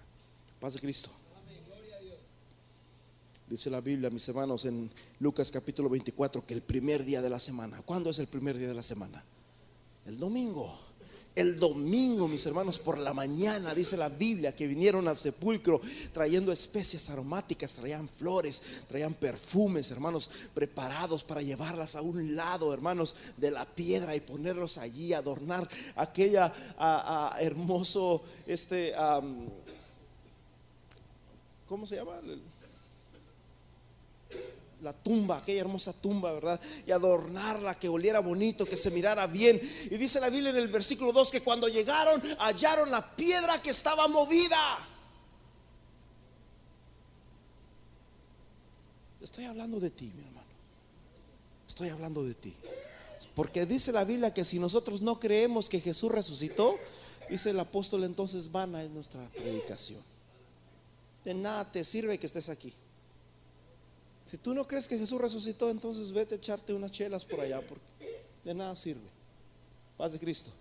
[0.59, 1.09] Paz de Cristo.
[3.49, 4.91] Dice la Biblia, mis hermanos, en
[5.21, 8.67] Lucas capítulo 24, que el primer día de la semana, ¿cuándo es el primer día
[8.67, 9.23] de la semana?
[10.05, 10.86] El domingo.
[11.37, 15.79] El domingo, mis hermanos, por la mañana, dice la Biblia, que vinieron al sepulcro
[16.11, 23.15] trayendo especias aromáticas, traían flores, traían perfumes, hermanos, preparados para llevarlas a un lado, hermanos,
[23.37, 26.51] de la piedra y ponerlos allí, adornar aquella
[27.39, 28.95] hermoso, este,
[31.67, 32.19] ¿cómo se llama?
[34.81, 36.59] La tumba, aquella hermosa tumba, ¿verdad?
[36.85, 39.59] Y adornarla, que oliera bonito, que se mirara bien.
[39.89, 43.71] Y dice la Biblia en el versículo 2 que cuando llegaron hallaron la piedra que
[43.71, 44.57] estaba movida.
[49.21, 50.47] Estoy hablando de ti, mi hermano.
[51.67, 52.53] Estoy hablando de ti.
[53.35, 56.77] Porque dice la Biblia que si nosotros no creemos que Jesús resucitó,
[57.29, 60.01] dice el apóstol entonces vana es nuestra predicación.
[61.25, 62.73] De nada te sirve que estés aquí.
[64.29, 67.61] Si tú no crees que Jesús resucitó, entonces vete a echarte unas chelas por allá,
[67.61, 69.07] porque de nada sirve.
[69.95, 70.51] Paz de Cristo.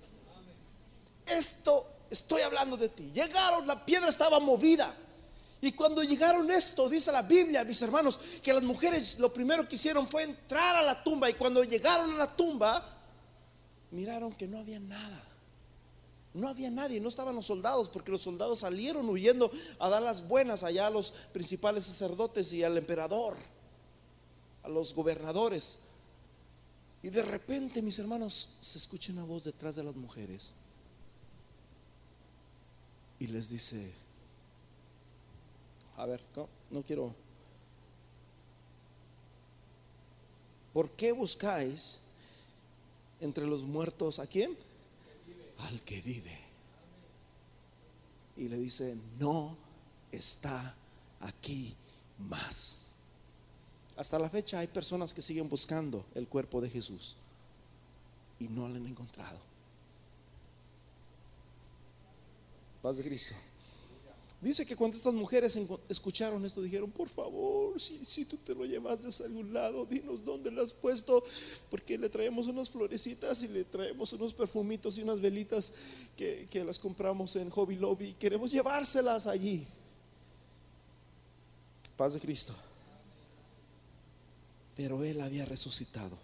[1.26, 3.10] Esto estoy hablando de ti.
[3.12, 4.94] Llegaron, la piedra estaba movida.
[5.60, 9.74] Y cuando llegaron esto, dice la Biblia, mis hermanos, que las mujeres lo primero que
[9.74, 11.28] hicieron fue entrar a la tumba.
[11.28, 12.88] Y cuando llegaron a la tumba,
[13.90, 15.24] miraron que no había nada.
[16.34, 20.28] No había nadie, no estaban los soldados, porque los soldados salieron huyendo a dar las
[20.28, 23.34] buenas allá a los principales sacerdotes y al emperador,
[24.66, 25.78] a los gobernadores.
[27.02, 30.52] Y de repente, mis hermanos, se escucha una voz detrás de las mujeres
[33.18, 33.90] y les dice,
[35.96, 37.14] a ver, no, no quiero
[40.76, 42.00] ¿Por qué buscáis
[43.22, 44.54] entre los muertos a quién?
[45.60, 46.38] Al que vive.
[48.36, 49.56] Y le dice, no
[50.12, 50.76] está
[51.20, 51.74] aquí
[52.18, 52.85] más.
[53.96, 57.16] Hasta la fecha hay personas que siguen buscando el cuerpo de Jesús
[58.38, 59.38] y no lo han encontrado.
[62.82, 63.34] Paz de Cristo.
[64.40, 69.02] Dice que cuando estas mujeres escucharon esto, dijeron, por favor, si, tú te lo llevas
[69.02, 71.24] de algún lado, dinos dónde lo has puesto,
[71.70, 75.72] porque le traemos unas florecitas y le traemos unos perfumitos y unas velitas
[76.18, 78.12] que, que las compramos en Hobby Lobby.
[78.12, 79.66] Queremos llevárselas allí.
[81.96, 82.54] Paz de Cristo.
[84.76, 86.18] Pero Él había resucitado.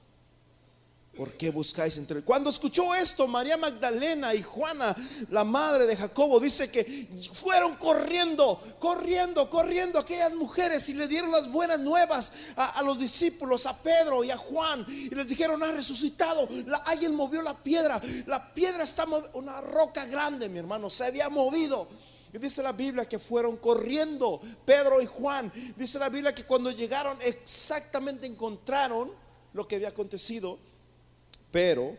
[1.16, 2.24] ¿Por qué buscáis entre él?
[2.24, 4.96] Cuando escuchó esto, María Magdalena y Juana,
[5.28, 11.30] la madre de Jacobo, dice que fueron corriendo, corriendo, corriendo aquellas mujeres y le dieron
[11.30, 15.72] las buenas nuevas a, los discípulos, a Pedro y a Juan, y les dijeron, ha
[15.72, 16.48] resucitado,
[16.86, 21.88] alguien movió la piedra, la piedra está una roca grande, mi hermano, se había movido.
[22.32, 25.52] Dice la Biblia que fueron corriendo Pedro y Juan.
[25.76, 29.10] Dice la Biblia que cuando llegaron exactamente encontraron
[29.52, 30.58] lo que había acontecido
[31.52, 31.96] pero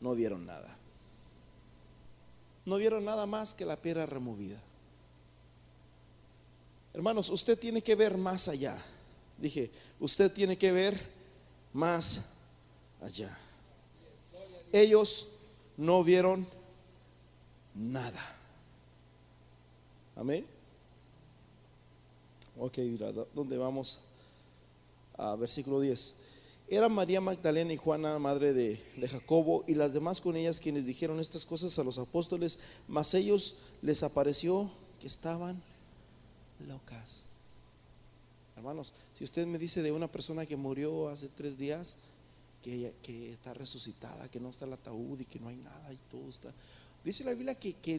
[0.00, 0.76] no vieron nada.
[2.66, 4.60] No vieron nada más que la piedra removida.
[6.92, 8.76] Hermanos, usted tiene que ver más allá.
[9.38, 11.00] Dije, usted tiene que ver
[11.72, 12.34] más
[13.00, 13.36] allá.
[14.72, 15.30] Ellos
[15.78, 16.46] no vieron
[17.74, 18.39] nada.
[20.20, 20.44] Amén.
[22.58, 22.76] Ok,
[23.34, 24.00] ¿dónde vamos?
[25.16, 26.16] A versículo 10.
[26.68, 31.20] Era María Magdalena y Juana, madre de, Jacobo, y las demás con ellas quienes dijeron
[31.20, 35.62] estas cosas a los apóstoles, mas ellos les apareció que estaban
[36.68, 37.24] locas.
[38.56, 41.96] Hermanos, si usted me dice de una persona que murió hace tres días,
[42.62, 45.96] que, que está resucitada, que no está el ataúd y que no hay nada y
[46.10, 46.52] todo está...
[47.04, 47.98] Dice la Biblia que, que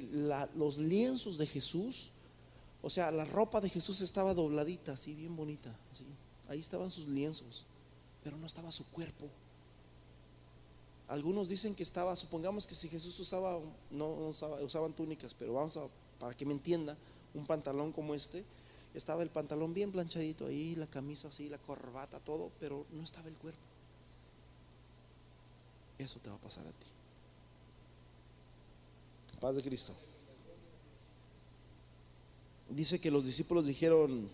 [0.55, 2.11] los lienzos de Jesús,
[2.81, 5.75] o sea, la ropa de Jesús estaba dobladita, así bien bonita.
[6.47, 7.65] Ahí estaban sus lienzos
[8.23, 9.27] pero no estaba su cuerpo.
[11.07, 15.75] Algunos dicen que estaba, supongamos que si Jesús usaba, no usaba, usaban túnicas, pero vamos
[15.77, 15.87] a,
[16.19, 16.95] para que me entienda,
[17.33, 18.45] un pantalón como este,
[18.93, 23.27] estaba el pantalón bien planchadito ahí, la camisa así, la corbata, todo, pero no estaba
[23.27, 23.59] el cuerpo.
[25.97, 26.87] Eso te va a pasar a ti.
[29.41, 29.93] Paz de Cristo.
[32.69, 34.29] Dice que los discípulos dijeron,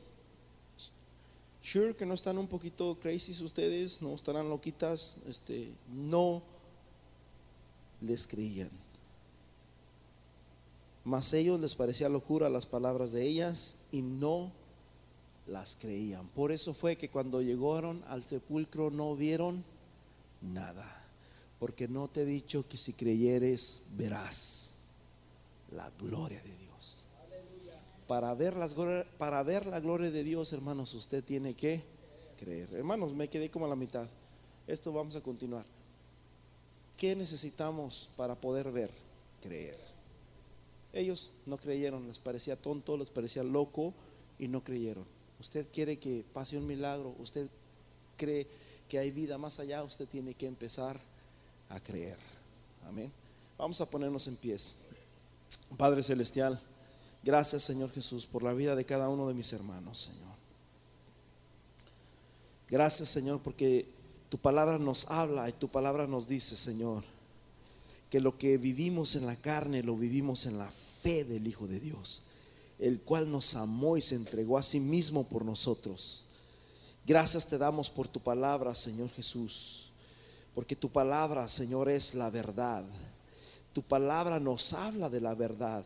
[1.63, 6.43] Sure que no están un poquito crazy ustedes, no estarán loquitas, este, no
[8.01, 8.69] les creían.
[11.03, 14.51] Mas ellos les parecía locura las palabras de ellas y no
[15.47, 16.27] las creían.
[16.29, 19.63] Por eso fue que cuando llegaron al sepulcro no vieron
[20.41, 21.05] nada.
[21.59, 24.76] Porque no te he dicho que si creyeres verás
[25.71, 26.95] la gloria de Dios.
[28.07, 28.75] Para ver, las,
[29.17, 31.83] para ver la gloria de Dios, hermanos, usted tiene que
[32.39, 32.73] creer.
[32.73, 34.07] Hermanos, me quedé como a la mitad.
[34.65, 35.65] Esto vamos a continuar.
[36.97, 38.89] ¿Qué necesitamos para poder ver?
[39.41, 39.77] Creer.
[40.93, 43.93] Ellos no creyeron, les parecía tonto, les parecía loco
[44.39, 45.05] y no creyeron.
[45.39, 47.49] Usted quiere que pase un milagro, usted
[48.17, 48.47] cree
[48.89, 50.99] que hay vida más allá, usted tiene que empezar
[51.69, 52.17] a creer.
[52.87, 53.11] Amén.
[53.57, 54.79] Vamos a ponernos en pies.
[55.77, 56.61] Padre Celestial.
[57.23, 60.35] Gracias, Señor Jesús, por la vida de cada uno de mis hermanos, Señor.
[62.69, 63.87] Gracias, Señor, porque
[64.29, 67.03] tu palabra nos habla y tu palabra nos dice, Señor,
[68.09, 70.71] que lo que vivimos en la carne lo vivimos en la
[71.01, 72.23] fe del Hijo de Dios,
[72.79, 76.25] el cual nos amó y se entregó a sí mismo por nosotros.
[77.05, 79.91] Gracias te damos por tu palabra, Señor Jesús,
[80.53, 82.85] porque tu palabra, Señor, es la verdad.
[83.77, 85.85] Tu palabra nos habla de la verdad.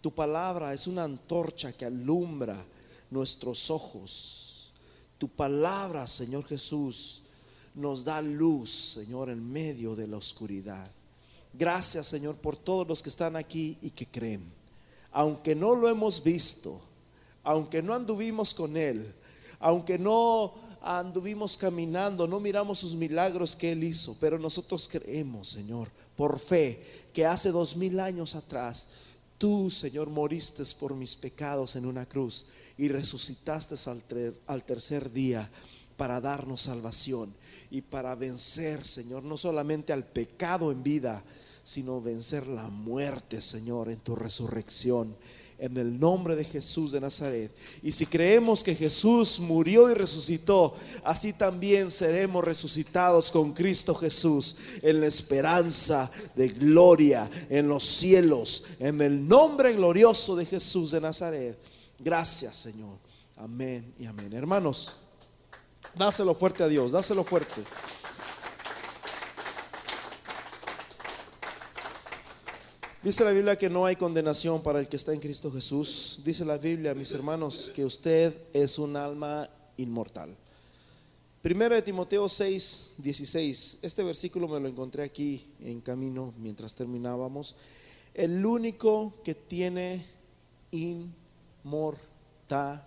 [0.00, 2.60] Tu palabra es una antorcha que alumbra
[3.12, 4.72] nuestros ojos.
[5.18, 7.22] Tu palabra, Señor Jesús,
[7.76, 10.90] nos da luz, Señor, en medio de la oscuridad.
[11.54, 14.42] Gracias, Señor, por todos los que están aquí y que creen.
[15.12, 16.80] Aunque no lo hemos visto,
[17.44, 19.14] aunque no anduvimos con Él,
[19.60, 20.54] aunque no
[20.96, 26.82] anduvimos caminando, no miramos sus milagros que Él hizo, pero nosotros creemos, Señor, por fe,
[27.12, 28.88] que hace dos mil años atrás,
[29.36, 32.46] tú, Señor, moriste por mis pecados en una cruz
[32.78, 34.02] y resucitaste al,
[34.46, 35.48] al tercer día
[35.98, 37.34] para darnos salvación
[37.70, 41.22] y para vencer, Señor, no solamente al pecado en vida,
[41.64, 45.14] sino vencer la muerte, Señor, en tu resurrección
[45.58, 47.50] en el nombre de Jesús de Nazaret.
[47.82, 54.56] Y si creemos que Jesús murió y resucitó, así también seremos resucitados con Cristo Jesús
[54.82, 61.00] en la esperanza de gloria en los cielos, en el nombre glorioso de Jesús de
[61.00, 61.58] Nazaret.
[61.98, 62.96] Gracias, Señor.
[63.36, 64.32] Amén y amén.
[64.32, 64.92] Hermanos,
[65.96, 67.62] dáselo fuerte a Dios, dáselo fuerte.
[73.00, 76.20] Dice la Biblia que no hay condenación para el que está en Cristo Jesús.
[76.24, 80.36] Dice la Biblia, mis hermanos, que usted es un alma inmortal.
[81.40, 83.78] Primero de Timoteo 6, 16.
[83.82, 87.54] Este versículo me lo encontré aquí en camino mientras terminábamos.
[88.14, 90.04] El único que tiene
[90.72, 92.82] inmortalidad.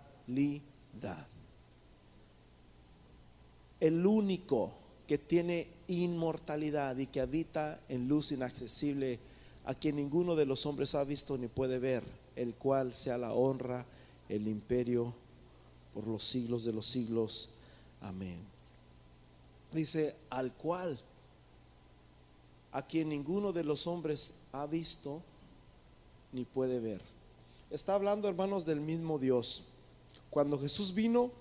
[3.80, 4.74] El único
[5.08, 9.31] que tiene inmortalidad y que habita en luz inaccesible
[9.72, 12.04] a quien ninguno de los hombres ha visto ni puede ver,
[12.36, 13.86] el cual sea la honra,
[14.28, 15.14] el imperio
[15.94, 17.52] por los siglos de los siglos.
[18.02, 18.38] Amén.
[19.72, 21.00] Dice, al cual,
[22.74, 25.22] a quien ninguno de los hombres ha visto
[26.34, 27.00] ni puede ver.
[27.70, 29.64] Está hablando, hermanos, del mismo Dios.
[30.30, 31.32] Cuando Jesús vino,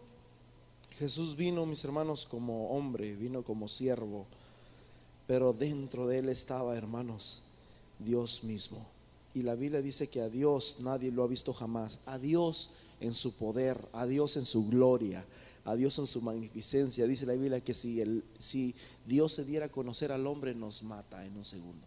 [0.93, 4.25] Jesús vino, mis hermanos, como hombre, vino como siervo,
[5.27, 7.43] pero dentro de él estaba, hermanos,
[8.05, 8.87] Dios mismo.
[9.35, 12.01] Y la Biblia dice que a Dios nadie lo ha visto jamás.
[12.07, 12.71] A Dios
[13.01, 15.25] en su poder, a Dios en su gloria,
[15.65, 17.07] a Dios en su magnificencia.
[17.07, 18.75] Dice la Biblia que si, el, si
[19.07, 21.87] Dios se diera a conocer al hombre, nos mata en un segundo.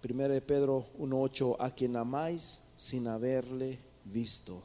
[0.00, 4.62] Primera de Pedro 1.8, a quien amáis sin haberle visto,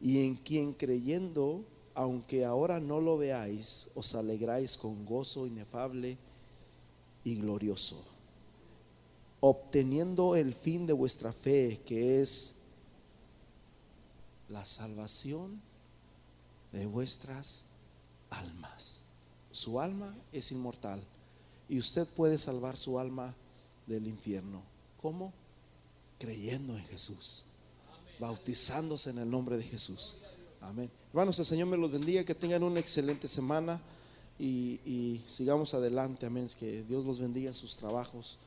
[0.00, 6.18] y en quien creyendo, aunque ahora no lo veáis, os alegráis con gozo inefable
[7.24, 8.04] y glorioso,
[9.40, 12.56] obteniendo el fin de vuestra fe, que es
[14.48, 15.60] la salvación
[16.72, 17.64] de vuestras
[18.30, 19.00] almas.
[19.52, 21.02] Su alma es inmortal
[21.68, 23.34] y usted puede salvar su alma
[23.86, 24.62] del infierno.
[25.00, 25.32] ¿Cómo?
[26.18, 27.46] Creyendo en Jesús,
[28.18, 30.16] bautizándose en el nombre de Jesús.
[30.60, 30.90] Amén.
[31.10, 33.80] Hermanos, el Señor me los bendiga, que tengan una excelente semana
[34.38, 36.48] y, sigamos adelante, amén.
[36.58, 38.38] Que Dios los bendiga en sus trabajos.